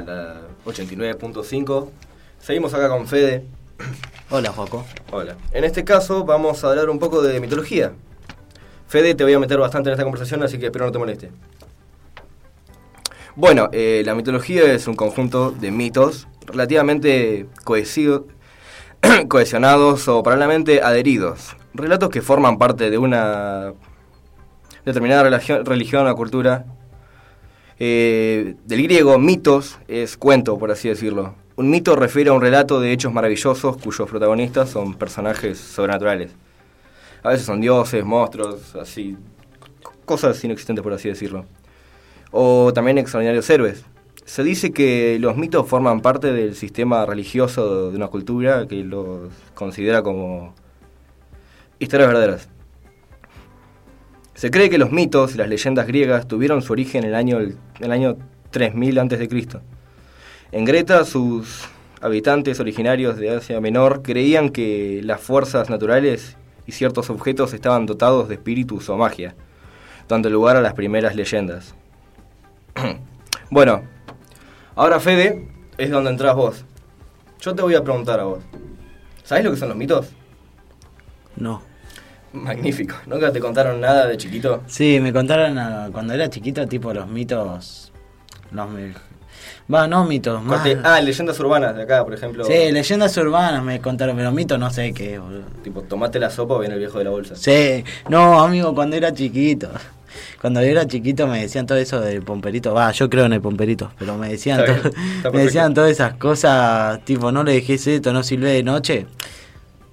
[0.00, 1.88] Acá la 89.5.
[2.40, 3.44] Seguimos acá con Fede.
[4.30, 4.84] Hola, Joaco.
[5.12, 5.36] Hola.
[5.52, 7.92] En este caso vamos a hablar un poco de mitología.
[8.88, 11.30] Fede, te voy a meter bastante en esta conversación, así que espero no te moleste.
[13.36, 18.26] Bueno, eh, la mitología es un conjunto de mitos relativamente cohesivo-
[19.28, 21.56] cohesionados o paralelamente adheridos.
[21.72, 23.72] Relatos que forman parte de una
[24.84, 26.66] determinada religión o cultura.
[27.82, 31.34] Eh, del griego, mitos es cuento, por así decirlo.
[31.56, 36.30] Un mito refiere a un relato de hechos maravillosos cuyos protagonistas son personajes sobrenaturales.
[37.22, 39.16] A veces son dioses, monstruos, así,
[40.04, 41.46] cosas inexistentes, por así decirlo.
[42.30, 43.84] O también extraordinarios héroes.
[44.26, 49.32] Se dice que los mitos forman parte del sistema religioso de una cultura que los
[49.54, 50.54] considera como
[51.78, 52.48] historias verdaderas.
[54.40, 57.40] Se cree que los mitos y las leyendas griegas tuvieron su origen en el año,
[57.78, 58.16] el año
[58.52, 59.28] 3000 a.C.
[60.50, 61.68] En Greta, sus
[62.00, 68.30] habitantes originarios de Asia Menor creían que las fuerzas naturales y ciertos objetos estaban dotados
[68.30, 69.34] de espíritus o magia,
[70.08, 71.74] dando lugar a las primeras leyendas.
[73.50, 73.82] bueno,
[74.74, 76.64] ahora Fede es donde entras vos.
[77.42, 78.42] Yo te voy a preguntar a vos.
[79.22, 80.08] ¿Sabés lo que son los mitos?
[81.36, 81.69] No.
[82.32, 82.94] Magnífico.
[83.06, 84.62] ¿Nunca te contaron nada de chiquito?
[84.66, 87.92] Sí, me contaron cuando era chiquito, tipo los mitos.
[88.52, 88.94] Los me-
[89.72, 90.66] Va, no mitos, más.
[90.82, 92.44] Ah, leyendas urbanas de acá, por ejemplo.
[92.44, 95.44] Sí, leyendas urbanas me contaron, pero mitos no sé qué, boludo.
[95.62, 97.36] Tipo, tomate la sopa o viene el viejo de la bolsa.
[97.36, 99.70] Sí, no, amigo, cuando era chiquito.
[100.40, 102.74] Cuando yo era chiquito me decían todo eso del pomperito.
[102.74, 104.90] Va, yo creo en el pomperito, pero me decían, Está
[105.22, 109.06] todo- me decían todas esas cosas, tipo, no le dejes esto, no sirve de noche.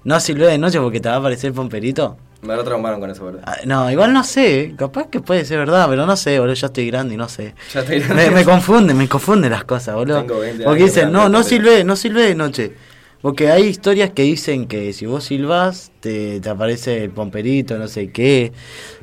[0.04, 2.16] No sirve de noche porque te va a aparecer el pomperito.
[2.40, 3.42] Me lo traumaron con eso, ¿verdad?
[3.46, 6.66] Ah, No, igual no sé, capaz que puede ser verdad, pero no sé, boludo, ya
[6.68, 7.54] estoy grande y no sé.
[7.74, 8.30] Ya estoy grande.
[8.30, 10.20] Me, me confunde, me confunde las cosas, boludo.
[10.20, 12.74] Tengo 20 Porque años, dicen, no, no sirve, no sirve de noche.
[13.20, 17.88] Porque hay historias que dicen que si vos silbás, te, te aparece el pomperito, no
[17.88, 18.52] sé qué.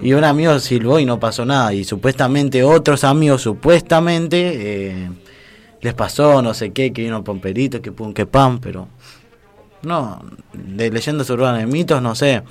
[0.02, 1.74] Y un amigo silbó y no pasó nada.
[1.74, 5.10] Y supuestamente otros amigos, supuestamente, eh,
[5.82, 8.88] les pasó no sé qué, que vino el pomperito, que pum, que pam, pero...
[9.82, 10.24] No,
[10.54, 12.42] de leyendas urbanas, de mitos, no sé.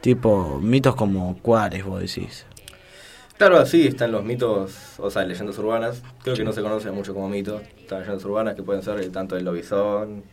[0.00, 2.46] Tipo, mitos como cuáles vos decís.
[3.38, 6.02] Claro, sí, están los mitos, o sea, leyendas urbanas.
[6.22, 7.60] Creo que no se conoce mucho como mitos.
[7.78, 10.24] Están leyendas urbanas que pueden ser eh, tanto el lobizón.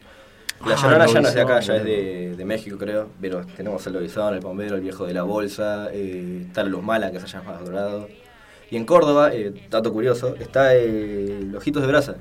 [0.65, 3.09] La Ah, llorona ya no es de acá, ya es de, de México, creo.
[3.19, 5.89] Pero tenemos el lobizón, el bombero, el viejo de la bolsa.
[5.91, 8.07] Eh, está la luz mala, que se llama dorado.
[8.71, 12.15] Y en Córdoba, eh, dato curioso, está el Ojitos de Brasa.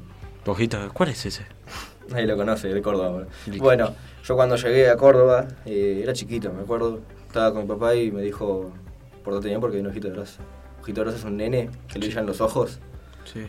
[0.47, 1.45] Ojito, ¿cuál es ese?
[2.09, 3.27] Nadie lo conoce, de Córdoba.
[3.47, 7.01] Bueno, Bueno, yo cuando llegué a Córdoba, eh, era chiquito, me acuerdo.
[7.33, 8.71] Estaba con mi papá y me dijo,
[9.25, 10.43] portate bien porque hay un ojito de brasa.
[10.83, 12.79] Ojito de brasa es un nene que le brillan los ojos.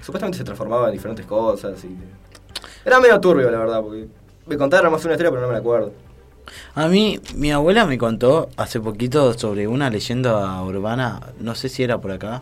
[0.01, 1.97] Supuestamente se transformaba en diferentes cosas y...
[2.85, 4.07] Era medio turbio, la verdad, porque
[4.45, 5.91] me contaron más una historia, pero no me la acuerdo.
[6.75, 11.83] A mí, mi abuela me contó hace poquito sobre una leyenda urbana, no sé si
[11.83, 12.41] era por acá,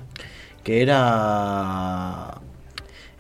[0.64, 2.40] que era...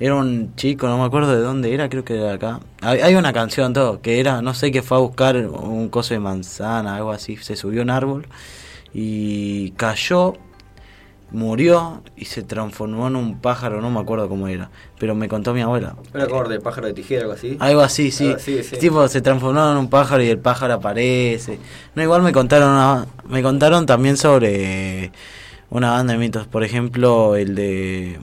[0.02, 2.60] Era un chico, no me acuerdo de dónde era, creo que era de acá.
[2.82, 6.20] Hay, una canción, todo, que era, no sé, que fue a buscar un coso de
[6.20, 7.38] manzana, algo así.
[7.38, 8.26] Se subió a un árbol
[8.95, 10.34] y cayó,
[11.30, 14.72] murió y se transformó en un pájaro, no me acuerdo cómo era.
[14.97, 15.95] Pero me contó mi abuela.
[16.16, 17.58] Era como de pájaro de tijera, algo así.
[17.60, 18.26] Algo así, sí.
[18.26, 18.78] Algo así, sí.
[18.78, 21.60] Tipo, se transformaron en un pájaro y el pájaro aparece.
[21.93, 25.12] No, igual me contaron una- me contaron también sobre
[25.70, 28.20] una banda de mitos, por ejemplo, el de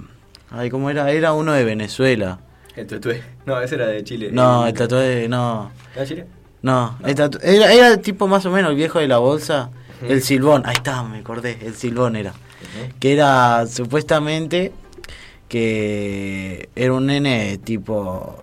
[0.50, 1.10] Ay, ¿cómo era?
[1.10, 2.38] Era uno de Venezuela.
[2.76, 3.22] El tutué.
[3.44, 4.30] No, ese era de Chile.
[4.32, 5.70] No, el tatuaje no.
[5.94, 6.26] ¿Era Chile?
[6.62, 9.70] No, el tatu- era, era tipo más o menos el viejo de la bolsa,
[10.02, 12.32] el silbón, ahí está, me acordé, el silbón era.
[12.98, 14.72] Que era supuestamente
[15.48, 18.42] que era un nene tipo,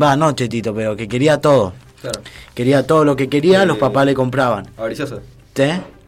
[0.00, 1.72] va, no chetito, pero que quería todo.
[2.00, 2.20] Claro.
[2.54, 4.66] Quería todo lo que quería, Eh, los papás le compraban.
[4.76, 5.20] Avaricioso.
[5.54, 5.64] ¿Sí?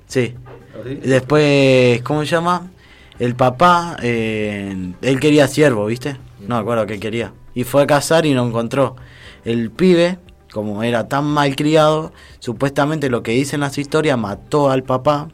[0.07, 0.35] Sí.
[0.81, 0.95] ¿Así?
[0.95, 2.71] Después, ¿cómo se llama?
[3.19, 6.17] El papá, eh, él quería siervo, ¿viste?
[6.41, 7.33] No me acuerdo qué quería.
[7.55, 8.97] Y fue a cazar y no encontró.
[9.45, 10.19] El pibe,
[10.53, 15.29] como era tan mal criado, supuestamente lo que dicen las historias, mató al papá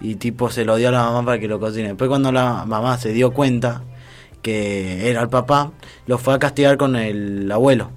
[0.00, 1.88] y tipo se lo dio a la mamá para que lo cocine.
[1.88, 3.82] Después cuando la mamá se dio cuenta
[4.42, 5.72] que era el papá,
[6.06, 7.90] lo fue a castigar con el abuelo.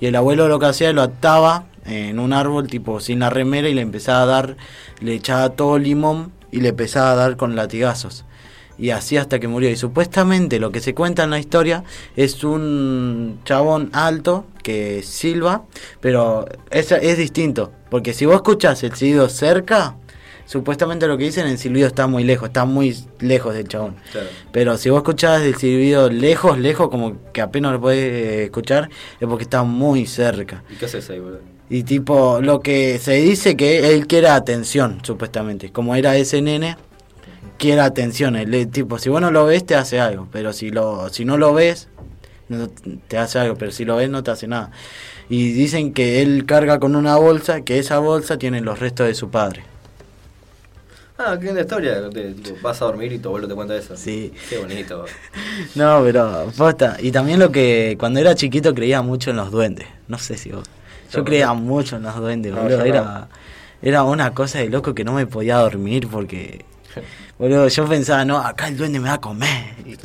[0.00, 3.68] Y el abuelo lo que hacía, lo ataba en un árbol, tipo sin la remera,
[3.68, 4.56] y le empezaba a dar,
[5.00, 8.24] le echaba todo limón y le empezaba a dar con latigazos.
[8.78, 9.70] Y así hasta que murió.
[9.70, 11.84] Y supuestamente lo que se cuenta en la historia
[12.16, 15.64] es un chabón alto que silba,
[16.00, 17.72] pero es, es distinto.
[17.90, 19.96] Porque si vos escuchás el silbido cerca,
[20.46, 23.96] supuestamente lo que dicen, el silbido está muy lejos, está muy lejos del chabón.
[24.12, 24.28] Claro.
[24.52, 28.88] Pero si vos escuchás el silbido lejos, lejos, como que apenas lo podés eh, escuchar,
[29.20, 30.62] es porque está muy cerca.
[30.70, 31.40] ¿Y qué haces ahí, boludo?
[31.72, 35.72] Y tipo, lo que se dice que él quiere atención, supuestamente.
[35.72, 36.76] Como era ese nene,
[37.58, 38.36] quiere atención.
[38.36, 40.28] El, eh, tipo, si vos no lo ves, te hace algo.
[40.32, 41.88] Pero si lo si no lo ves,
[42.48, 42.68] no
[43.08, 43.56] te hace algo.
[43.56, 44.70] Pero si lo ves, no te hace nada.
[45.28, 49.14] Y dicen que él carga con una bolsa, que esa bolsa tiene los restos de
[49.14, 49.64] su padre.
[51.18, 52.08] Ah, qué linda historia.
[52.10, 53.96] te- tipo, vas a dormir y tu abuelo te cuenta eso.
[53.96, 54.32] Sí.
[54.48, 55.04] Qué bonito.
[55.74, 56.96] No, pero posta.
[57.00, 59.86] Y también lo que cuando era chiquito creía mucho en los duendes.
[60.08, 60.64] No sé si vos.
[61.12, 61.56] Yo creía no.
[61.56, 62.82] mucho en los duendes, boludo.
[62.84, 63.28] Era,
[63.82, 66.64] era una cosa de loco que no me podía dormir porque.
[67.38, 69.74] Boludo, yo pensaba, no, acá el duende me va a comer.
[69.86, 69.96] Y-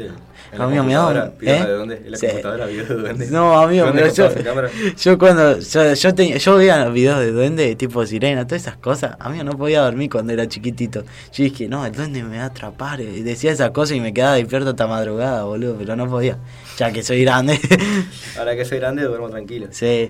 [0.50, 1.46] En Amigo, me da ¿eh?
[1.66, 1.96] de dónde?
[2.06, 2.26] En la Sí.
[2.28, 3.28] computadora, videos de dónde.
[3.28, 7.76] No, amigo, ¿Dónde pero yo, cuando yo, yo, tenía, yo veía los videos de duende
[7.76, 11.02] tipo sirena, todas esas cosas, amigo, no podía dormir cuando era chiquitito.
[11.34, 13.02] Yo dije, no, el duende me va a atrapar.
[13.02, 16.38] Y decía esas cosas y me quedaba despierto hasta madrugada, boludo, pero no podía,
[16.78, 17.60] ya que soy grande.
[18.40, 19.68] Ahora que soy grande, duermo tranquilo.
[19.72, 20.10] sí.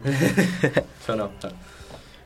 [1.08, 1.32] Yo no.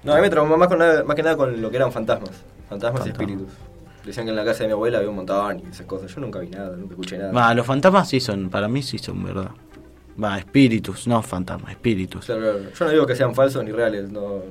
[0.04, 1.93] No, a mí me traumó más, con nada- más que nada con lo que eran
[1.93, 2.32] fantasmas.
[2.68, 3.30] Fantasmas y Fantasmas.
[3.38, 3.47] espíritus.
[4.06, 6.14] Decían que en la casa de mi abuela había un montón y esas cosas.
[6.14, 7.32] Yo nunca vi nada, nunca escuché nada.
[7.32, 9.52] Va, los fantasmas sí son, para mí sí son verdad.
[10.22, 12.26] Va, espíritus, no fantasmas, espíritus.
[12.26, 12.60] Claro, claro.
[12.74, 14.41] Yo no digo que sean falsos ni reales, no.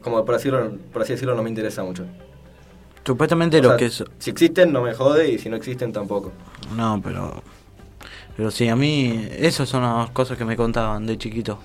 [0.00, 2.04] Como por, decirlo, por así decirlo, no me interesa mucho.
[3.04, 4.04] Supuestamente O lo sea, que es...
[4.18, 6.32] Si existen, no me jode y si no existen, tampoco.
[6.76, 7.42] No, pero...
[8.36, 11.58] Pero sí, a mí esas son las cosas que me contaban de chiquito.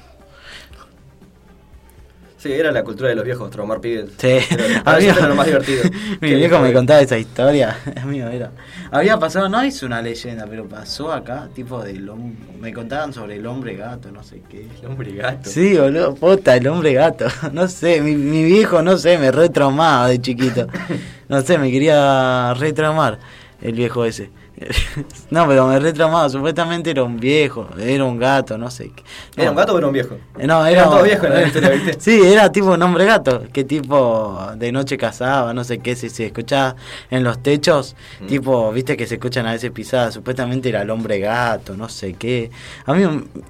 [2.42, 4.10] Sí, era la cultura de los viejos, traumar pibes.
[4.18, 5.84] Sí, era lo más divertido.
[6.22, 7.78] Mi viejo me contaba esa historia.
[8.02, 8.52] Amigo, era.
[8.89, 13.36] Había pasado, no es una leyenda, pero pasó acá, tipo del hom- Me contaban sobre
[13.36, 14.66] el hombre gato, no sé qué.
[14.82, 15.50] El hombre gato.
[15.52, 17.28] Sí, boludo, puta, el hombre gato.
[17.54, 20.68] No sé, mi, mi viejo, no sé, me retraumaba de chiquito.
[21.30, 23.20] No sé, me quería retraumar
[23.62, 24.32] el viejo ese.
[25.32, 28.91] No, pero me retraumaba, supuestamente era un viejo, era un gato, no sé.
[28.95, 29.03] qué.
[29.41, 30.16] ¿Era un gato o era un viejo?
[30.38, 31.93] Eh, No, era Eran todos viejos en la historia, ¿viste?
[31.99, 36.09] Sí, era tipo un hombre gato, que tipo de noche cazaba, no sé qué, si
[36.09, 36.76] se escuchaba
[37.09, 38.28] en los techos, Mm.
[38.28, 42.14] tipo, viste que se escuchan a veces pisadas, supuestamente era el hombre gato, no sé
[42.14, 42.51] qué.
[42.86, 43.05] A mí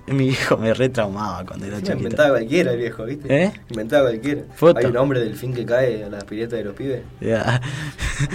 [0.07, 1.97] mi hijo me retraumaba cuando era Sí, chiquito.
[1.97, 3.43] inventaba cualquiera el viejo, ¿viste?
[3.45, 3.51] ¿Eh?
[3.70, 4.41] Inventaba cualquiera.
[4.59, 4.80] Puta.
[4.80, 7.01] Hay un hombre del fin que cae a las piletas de los pibes.
[7.20, 7.59] Ya.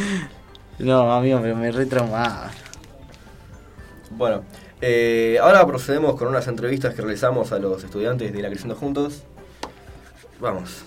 [0.79, 2.51] no, amigo, pero me retraumaba.
[4.17, 4.45] Bueno,
[4.81, 9.23] eh, ahora procedemos con unas entrevistas que realizamos a los estudiantes de la Creciendo Juntos.
[10.41, 10.85] Vamos.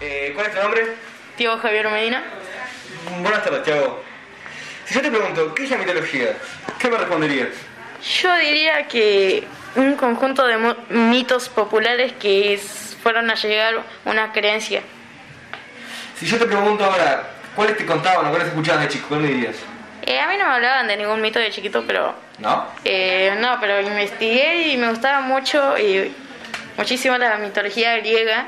[0.00, 0.82] Eh, ¿Cuál es tu nombre?
[1.36, 2.22] Tío Javier Medina.
[3.22, 4.02] Buenas tardes, Tiago.
[4.86, 6.36] Si yo te pregunto, ¿qué es la mitología?
[6.78, 7.48] ¿Qué me responderías?
[8.22, 9.44] Yo diría que
[9.76, 10.56] un conjunto de
[10.88, 14.82] mitos populares que es- fueron a llegar una creencia.
[16.18, 17.22] Si yo te pregunto ahora,
[17.56, 19.06] ¿cuáles te contaban o cuáles escuchabas de chico?
[19.08, 19.56] ¿Cuál me dirías?
[20.02, 22.66] Eh, a mí no me hablaban de ningún mito de chiquito, pero ¿No?
[22.84, 26.14] eh, no, pero investigué y me gustaba mucho y
[26.76, 28.46] muchísimo la mitología griega.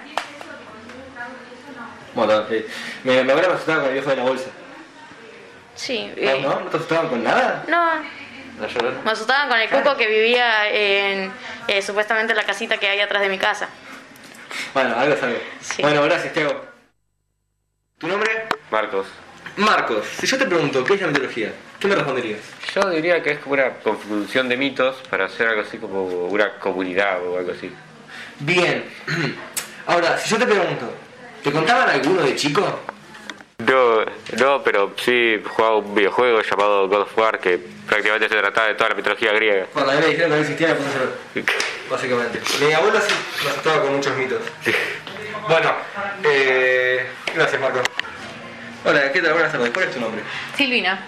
[2.15, 2.67] Bueno, eh,
[3.05, 4.47] me, me habrá asustado con el viejo de la bolsa.
[5.75, 6.13] Sí.
[6.17, 6.31] ¿No?
[6.31, 6.61] eh, ¿No?
[6.61, 7.65] ¿No te asustaban con nada?
[7.69, 7.91] no,
[9.05, 11.33] me asustaban con el cuco que vivía en
[11.69, 13.69] eh, supuestamente la casita que hay atrás de mi casa.
[14.75, 15.39] Bueno, algo es algo.
[15.81, 16.65] Bueno, gracias, Tiago.
[17.99, 18.31] ¿Tu nombre?
[18.71, 19.07] Marcos.
[19.57, 21.53] Marcos, si yo te pregunto, ¿qué es la mitología?
[21.79, 22.41] ¿Qué me responderías?
[22.75, 26.59] Yo diría que es como una conjunción de mitos para hacer algo así como una
[26.59, 27.71] comunidad o algo así.
[28.41, 28.85] Bien.
[29.87, 30.95] Ahora, si yo te pregunto,
[31.43, 32.81] ¿te contaban alguno de chico?
[33.59, 34.05] No,
[34.39, 37.61] no, pero sí jugaba un videojuego llamado God of War que
[37.93, 39.67] prácticamente se trataba de toda la mitología griega.
[39.71, 41.47] Cuando a mí me dijeron que no existía, me puse.
[41.91, 42.41] Básicamente.
[42.65, 43.15] Mi abuela sí
[43.45, 44.41] me asustaba con muchos mitos.
[45.47, 45.75] Bueno,
[46.25, 47.83] eh, gracias, Marcos.
[48.87, 49.35] Hola, ¿qué tal?
[49.35, 49.71] Buenas tardes.
[49.71, 50.23] ¿Cuál es tu nombre?
[50.57, 51.01] Silvina,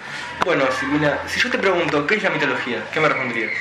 [0.45, 2.77] Bueno, Silvina, si yo te pregunto, ¿qué es la mitología?
[2.93, 3.51] ¿Qué me responderías?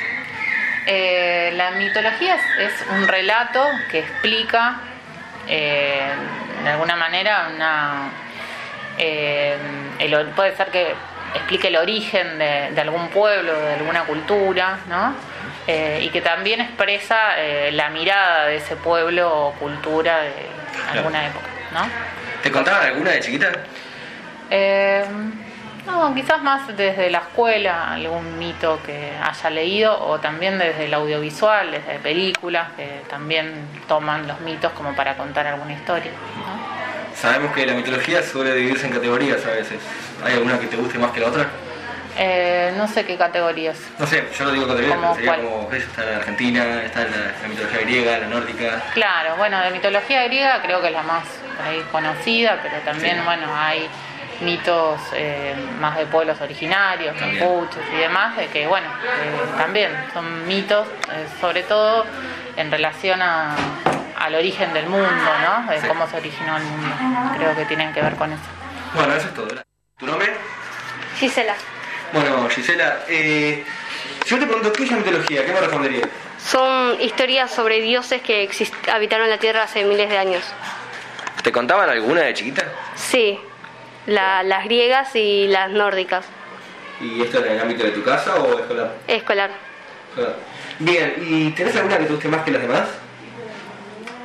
[0.87, 4.81] eh, la mitología es, es un relato que explica
[5.49, 6.13] eh,
[6.63, 8.11] de alguna manera una
[8.99, 9.57] eh,
[9.99, 10.95] el puede ser que
[11.35, 15.15] explique el origen de, de algún pueblo, de alguna cultura, ¿no?
[15.67, 20.35] Eh, y que también expresa eh, la mirada de ese pueblo o cultura de
[20.93, 21.81] alguna época, ¿no?
[22.43, 23.51] ¿Te contaban alguna de chiquita?
[24.51, 25.05] Eh,
[25.87, 30.95] no, quizás más desde la escuela, algún mito que haya leído, o también desde el
[30.95, 36.11] audiovisual, desde películas que también toman los mitos como para contar alguna historia.
[37.21, 39.79] Sabemos que la mitología suele dividirse en categorías a veces.
[40.25, 41.47] ¿Hay alguna que te guste más que la otra?
[42.17, 43.77] Eh, no sé qué categorías.
[43.99, 45.45] No sé, yo no digo categoría, ¿Cómo pero sería cuál?
[45.47, 45.83] como, ¿ves?
[45.85, 48.83] Está la Argentina, está la, la mitología griega, la nórdica.
[48.95, 51.25] Claro, bueno, de mitología griega creo que es la más
[51.65, 53.23] ahí conocida, pero también, Sí.
[53.25, 53.89] bueno, hay
[54.41, 60.47] mitos eh, más de pueblos originarios, mapuches y demás, de que, bueno, eh, también son
[60.47, 62.05] mitos, eh, sobre todo
[62.57, 63.55] en relación a-
[64.19, 65.71] al origen del mundo, ¿no?
[65.71, 65.87] De Sí.
[65.87, 66.95] cómo se originó el mundo.
[67.37, 68.43] Creo que tienen que ver con eso.
[68.95, 69.49] Bueno, eso es todo.
[69.99, 70.33] ¿Tu nombre?
[71.19, 71.55] Gisela.
[72.13, 73.65] Bueno, Gisela, eh,
[74.25, 76.09] si yo te pregunto qué es la mitología, ¿qué me responderías?
[76.39, 80.45] Son historias sobre dioses que exist- habitaron la Tierra hace miles de años.
[81.43, 82.65] ¿Te contaban alguna de chiquita?
[82.95, 83.39] Sí,
[84.07, 86.25] la- las griegas y las nórdicas.
[87.01, 88.93] ¿Y esto en el ámbito de tu casa o escolar?
[89.09, 89.51] Escolar.
[90.11, 90.37] Escolar.
[90.79, 92.89] Bien, ¿y tenés alguna que te guste más que las demás?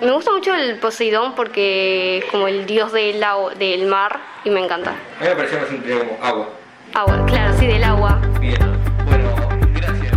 [0.01, 4.49] Me gusta mucho el Poseidón porque es como el dios del, agua- del mar y
[4.49, 4.91] me encanta.
[5.19, 6.49] A mí me parecía más un como agua.
[6.93, 8.19] Agua, claro, sí, del agua.
[8.39, 8.57] Bien,
[9.05, 9.29] bueno,
[9.75, 10.13] gracias.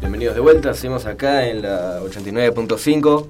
[0.00, 3.26] Bienvenidos de vuelta, seguimos acá en la 89.5.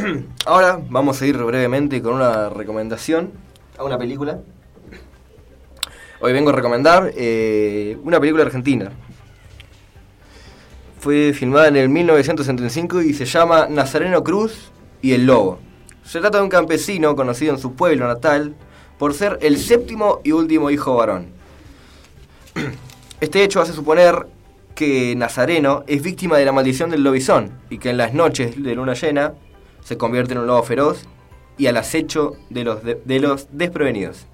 [0.46, 3.32] Ahora vamos a ir brevemente con una recomendación
[3.78, 4.40] a una película.
[6.20, 8.90] Hoy vengo a recomendar eh, una película argentina.
[10.98, 14.70] Fue filmada en el 1975 y se llama Nazareno Cruz
[15.00, 15.58] y el Lobo.
[16.04, 18.54] Se trata de un campesino conocido en su pueblo natal
[18.98, 21.28] por ser el séptimo y último hijo varón.
[23.20, 24.26] Este hecho hace suponer
[24.74, 28.74] que Nazareno es víctima de la maldición del lobizón y que en las noches de
[28.74, 29.34] luna llena
[29.90, 31.02] se convierte en un lobo feroz
[31.58, 34.24] y al acecho de los, de, de los desprevenidos.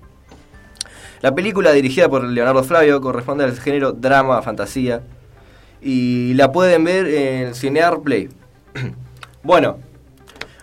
[1.23, 5.01] La película dirigida por Leonardo Flavio corresponde al género drama, fantasía
[5.81, 8.29] y la pueden ver en Cinear Play.
[9.43, 9.79] bueno,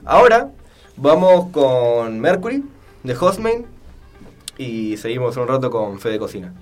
[0.06, 0.52] ahora
[0.96, 2.64] vamos con Mercury
[3.02, 3.66] de Hostman
[4.60, 6.54] y seguimos un rato con Fede Cocina.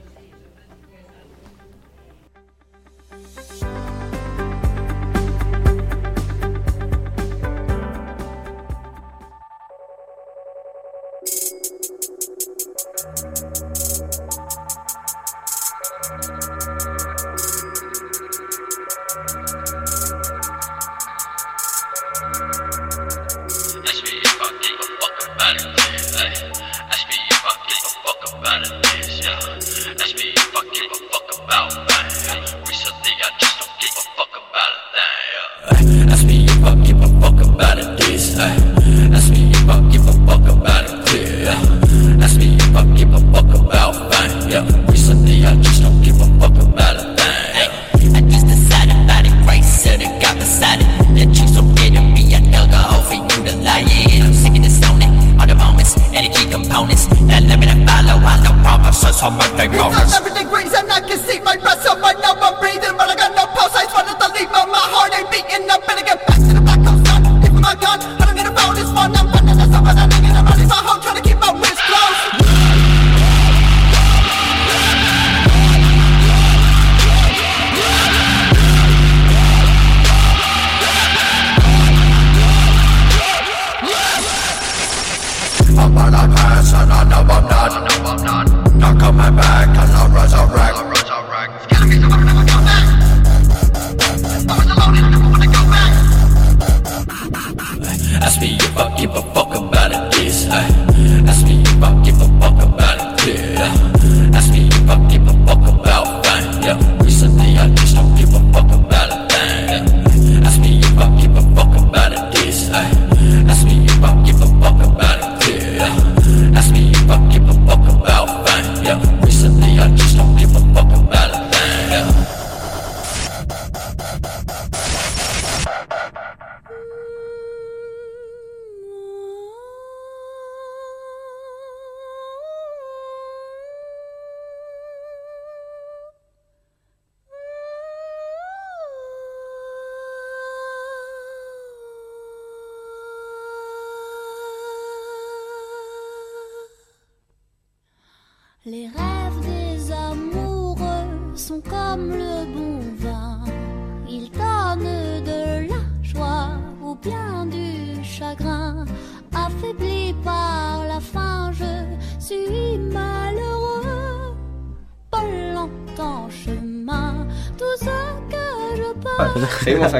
[56.71, 57.07] Energy components.
[57.27, 58.17] That limit and follow.
[58.23, 60.15] I no promises on birthday moments.
[60.15, 63.15] Everything green and I can see my breath so right now I'm breathing But I
[63.15, 66.03] got no pulse, I just wanted to leave but my heart ain't beating I'm gonna
[66.03, 68.20] get back to the black hole Give me my gun,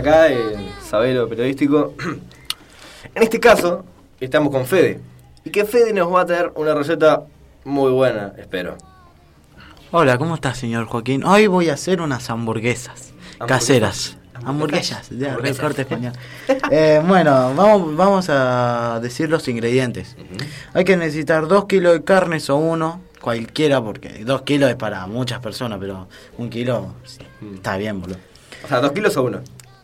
[0.01, 1.93] acá en Sabelo Periodístico.
[3.13, 3.83] En este caso,
[4.21, 5.01] estamos con Fede.
[5.43, 7.23] Y que Fede nos va a traer una receta
[7.65, 8.77] muy buena, espero.
[9.91, 11.25] Hola, ¿cómo estás, señor Joaquín?
[11.25, 13.47] Hoy voy a hacer unas hamburguesas, Hamburguesas.
[13.47, 14.17] caseras.
[14.45, 16.13] Hamburguesas, ya, re corte español.
[16.71, 20.15] Eh, bueno, vamos, vamos a decir los ingredientes.
[20.73, 25.05] Hay que necesitar 2 kilos de carnes o uno, cualquiera, porque 2 kilos es para
[25.07, 26.07] muchas personas, pero
[26.37, 26.93] un kilo
[27.55, 28.19] está bien, boludo.
[28.63, 29.41] O sea, ¿dos kilos o uno?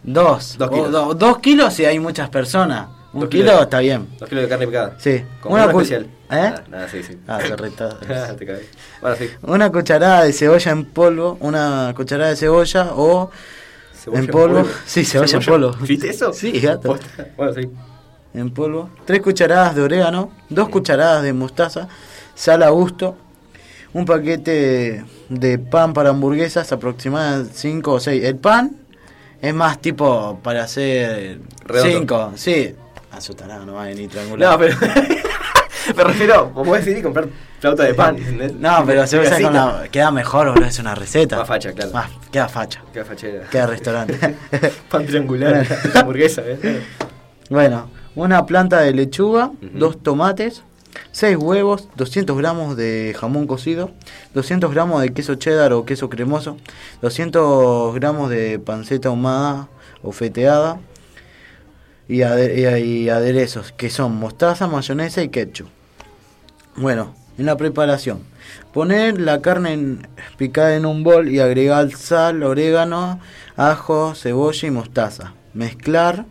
[0.07, 0.57] Dos.
[0.57, 0.91] Dos kilos.
[0.91, 2.87] do- dos kilos si hay muchas personas.
[3.13, 3.61] Un Dos kilo kilos.
[3.61, 4.07] está bien.
[4.19, 4.95] Dos kilos de carne picada.
[4.99, 5.23] Sí.
[5.43, 6.03] Una especial.
[6.29, 6.53] ¿Eh?
[6.55, 7.17] Ah, nada, sí, sí.
[7.27, 7.89] Ah, correcto.
[7.99, 8.69] Te cagué.
[9.01, 9.29] Bueno, sí.
[9.43, 13.29] Una cucharada de cebolla en polvo, una cucharada de cebolla o
[13.93, 14.55] Cebolla en polvo.
[14.61, 14.69] polvo.
[14.85, 15.71] Sí, cebolla, en polvo.
[15.81, 16.31] ¿Viste eso?
[16.33, 16.89] Sí, gato.
[16.89, 17.27] Posta.
[17.37, 17.69] Bueno, sí.
[18.33, 18.89] En polvo.
[19.05, 21.87] Tres cucharadas de orégano, dos cucharadas de mostaza,
[22.35, 23.15] sal a gusto,
[23.93, 28.23] un paquete de pan para hamburguesas, aproximadamente 5 o 6.
[28.23, 28.75] El pan
[29.41, 32.31] es más tipo para hacer Redondo.
[32.31, 32.75] 5, sí.
[33.11, 34.51] A su tarado no va a venir triangular.
[34.51, 34.77] No, pero.
[35.95, 37.27] me refiero, vos podés ir y comprar
[37.59, 38.17] flauta de pan.
[38.17, 38.53] ¿entendés?
[38.53, 41.37] No, pero se usa con la, queda mejor, boludo, es una receta.
[41.37, 41.91] Más facha, claro.
[41.91, 42.81] Más, queda facha.
[42.93, 43.43] Queda fachera.
[43.49, 44.35] Queda restaurante.
[44.89, 45.65] Pan triangular,
[45.95, 46.81] hamburguesa, ¿eh?
[47.49, 50.63] Bueno, una planta de lechuga, dos tomates,
[51.11, 53.91] seis huevos, 200 gramos de jamón cocido,
[54.33, 56.57] 200 gramos de queso cheddar o queso cremoso,
[57.01, 59.67] 200 gramos de panceta ahumada
[60.03, 60.79] o feteada
[62.07, 65.67] y, ade- y- y aderezos que son mostaza, mayonesa y ketchup.
[66.75, 68.19] Bueno, en la preparación.
[68.73, 69.97] Poner la carne
[70.37, 73.19] picada en un bol y agregar sal, orégano,
[73.55, 75.33] ajo, cebolla y mostaza.
[75.53, 76.25] Mezclar,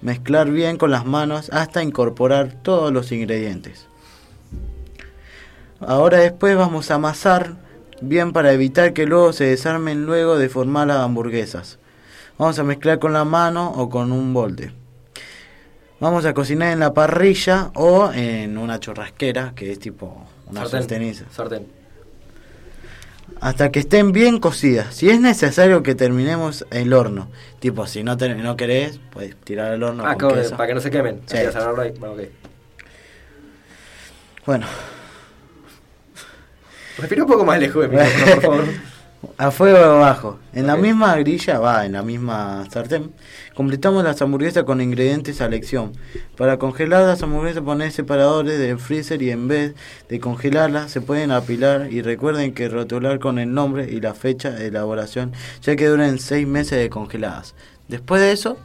[0.00, 3.86] mezclar bien con las manos hasta incorporar todos los ingredientes.
[5.86, 7.54] Ahora después vamos a amasar
[8.00, 11.78] bien para evitar que luego se desarmen luego de formar las hamburguesas.
[12.38, 14.72] Vamos a mezclar con la mano o con un molde.
[16.00, 21.14] Vamos a cocinar en la parrilla o en una churrasquera, que es tipo una Sartén.
[21.30, 21.66] Sartén.
[23.40, 24.94] Hasta que estén bien cocidas.
[24.94, 27.28] Si es necesario que terminemos el horno.
[27.60, 30.56] Tipo, si no, te- no querés, puedes tirar al horno Ah, con queso.
[30.56, 31.20] para que no se quemen.
[31.26, 31.36] Sí.
[31.38, 31.46] Ahí.
[31.98, 32.20] Bueno, ok.
[34.46, 34.66] Bueno,
[36.98, 38.64] Respira un poco más lejos por favor.
[39.38, 40.38] a fuego bajo.
[40.52, 43.12] En la misma grilla, va, en la misma sartén,
[43.54, 45.92] completamos las hamburguesas con ingredientes a elección.
[46.36, 49.74] Para congelar las hamburguesas poner separadores del freezer y en vez
[50.08, 54.50] de congelarlas se pueden apilar y recuerden que rotular con el nombre y la fecha
[54.50, 55.32] de elaboración
[55.62, 57.54] ya que duran seis meses de congeladas.
[57.88, 58.58] Después de eso,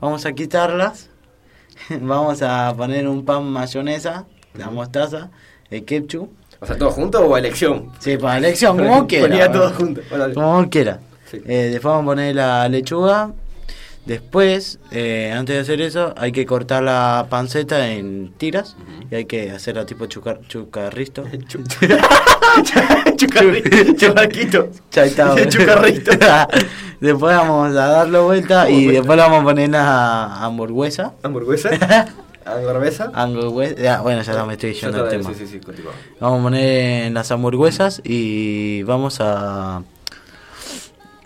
[0.00, 1.10] vamos a quitarlas,
[2.00, 5.30] vamos a poner un pan mayonesa, la mostaza,
[5.70, 6.39] el ketchup.
[6.60, 7.90] O sea, ¿todo junto o a elección?
[7.98, 9.28] Sí, para elección, como quiera.
[9.28, 10.00] Ponía todo junto.
[10.10, 10.34] Bueno.
[10.34, 11.00] Como quiera.
[11.30, 11.38] Sí.
[11.46, 13.30] Eh, después vamos a poner la lechuga.
[14.06, 18.74] Después, eh, antes de hacer eso, hay que cortar la panceta en tiras
[19.10, 21.24] y hay que hacerla tipo chucar, chucarristo.
[23.16, 24.68] Chucarri- Chubarquito.
[24.90, 25.48] Ya está, boludo.
[25.50, 26.10] Chucarrito.
[27.00, 31.12] después vamos a darle vuelta y después le vamos a poner la hamburguesa.
[31.22, 31.70] ¿Hamburguesa?
[32.54, 33.82] ¿Hamburguesa?
[33.82, 35.30] Ya, bueno, ya me estoy yendo el tema.
[35.30, 35.92] Sí, sí, sí, continúa.
[36.20, 39.82] Vamos a poner las hamburguesas y vamos a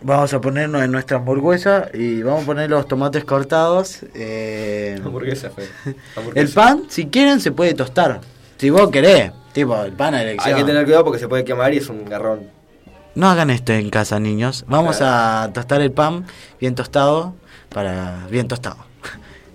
[0.03, 4.01] vamos a ponernos en nuestra hamburguesa y vamos a poner los tomates cortados.
[4.15, 5.67] eh, Hamburguesa, fue.
[6.35, 8.21] el pan, si quieren, se puede tostar.
[8.59, 10.55] Si vos querés, tipo el pan a elección.
[10.55, 12.51] Hay que tener cuidado porque se puede quemar y es un garrón.
[13.15, 14.65] No hagan esto en casa, niños.
[14.69, 16.27] Vamos a tostar el pan
[16.61, 17.35] bien tostado
[17.69, 18.77] para bien tostado.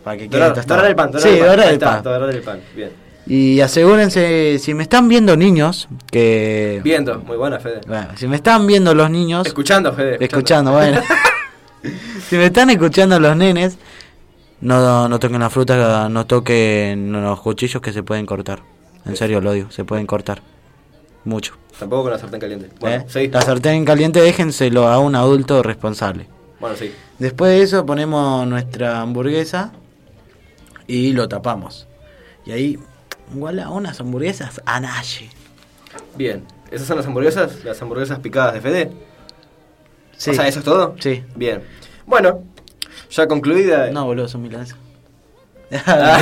[0.03, 1.47] Para que quede Dorar, el pan, dorar sí, el pan.
[1.47, 2.03] dorar el está, pan.
[2.03, 2.91] Dorar el pan, bien.
[3.27, 6.81] Y asegúrense, si me están viendo niños, que...
[6.83, 7.81] Viendo, muy buena, Fede.
[7.85, 9.45] Bueno, si me están viendo los niños...
[9.45, 10.17] Escuchando, Fede.
[10.19, 10.99] Escuchando, bueno.
[12.27, 13.77] si me están escuchando los nenes,
[14.61, 18.61] no, no toquen la fruta, no toquen los cuchillos que se pueden cortar.
[19.05, 20.41] En serio, lo digo, se pueden cortar.
[21.25, 21.53] Mucho.
[21.77, 22.69] Tampoco con la sartén caliente.
[22.79, 23.05] Bueno, ¿Eh?
[23.07, 23.27] sí.
[23.27, 26.27] La sartén caliente déjenselo a un adulto responsable.
[26.59, 26.91] Bueno, sí.
[27.19, 29.71] Después de eso ponemos nuestra hamburguesa
[30.89, 31.87] y lo tapamos.
[32.45, 32.79] Y ahí,
[33.33, 35.29] igual a unas hamburguesas anache.
[36.15, 36.43] Bien.
[36.71, 37.63] ¿Esas son las hamburguesas?
[37.63, 38.91] Las hamburguesas picadas de Fede.
[40.17, 40.31] Sí.
[40.31, 40.95] O sea, ¿eso es todo?
[40.99, 41.23] Sí.
[41.35, 41.61] Bien.
[42.05, 42.43] Bueno,
[43.11, 43.89] ya concluida.
[43.91, 44.77] No, boludo, son milanesas.
[45.85, 46.19] Ah,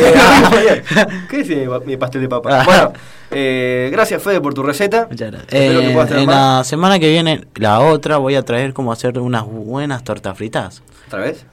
[0.51, 0.83] bien.
[1.29, 2.59] ¿Qué es mi, mi pastel de papa?
[2.61, 2.63] Ah.
[2.65, 2.93] Bueno,
[3.31, 5.07] eh, gracias Fede por tu receta.
[5.09, 5.53] Muchas gracias.
[5.53, 6.35] Espero que Eh, puedas en más.
[6.57, 10.83] la semana que viene, la otra, voy a traer cómo hacer unas buenas tortas fritas.
[11.07, 11.45] ¿Otra vez?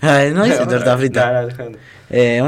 [0.00, 1.44] Ay, no dice torta frita.
[2.10, 2.42] Eh.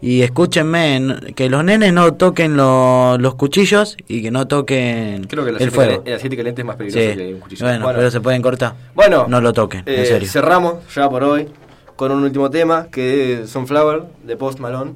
[0.00, 5.50] Y escúchenme, que los nenes no toquen los cuchillos y que no toquen Creo que
[5.50, 6.02] el, fuego.
[6.04, 7.64] El aceite caliente es más peligroso que un cuchillo.
[7.66, 8.74] Bueno, bueno, pero se pueden cortar.
[8.94, 10.28] Bueno, no lo toquen, en eh, serio.
[10.28, 11.48] Cerramos ya por hoy
[11.96, 14.92] con un último tema que es Sunflower de Post Malone.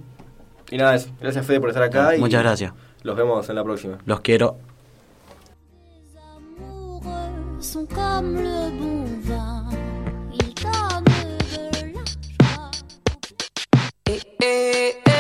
[0.71, 1.09] Y nada, eso.
[1.21, 2.15] gracias Fede por estar acá.
[2.15, 2.73] Y muchas gracias.
[3.03, 3.99] Los vemos en la próxima.
[4.07, 4.57] Los quiero.
[14.43, 15.12] Hey, hey.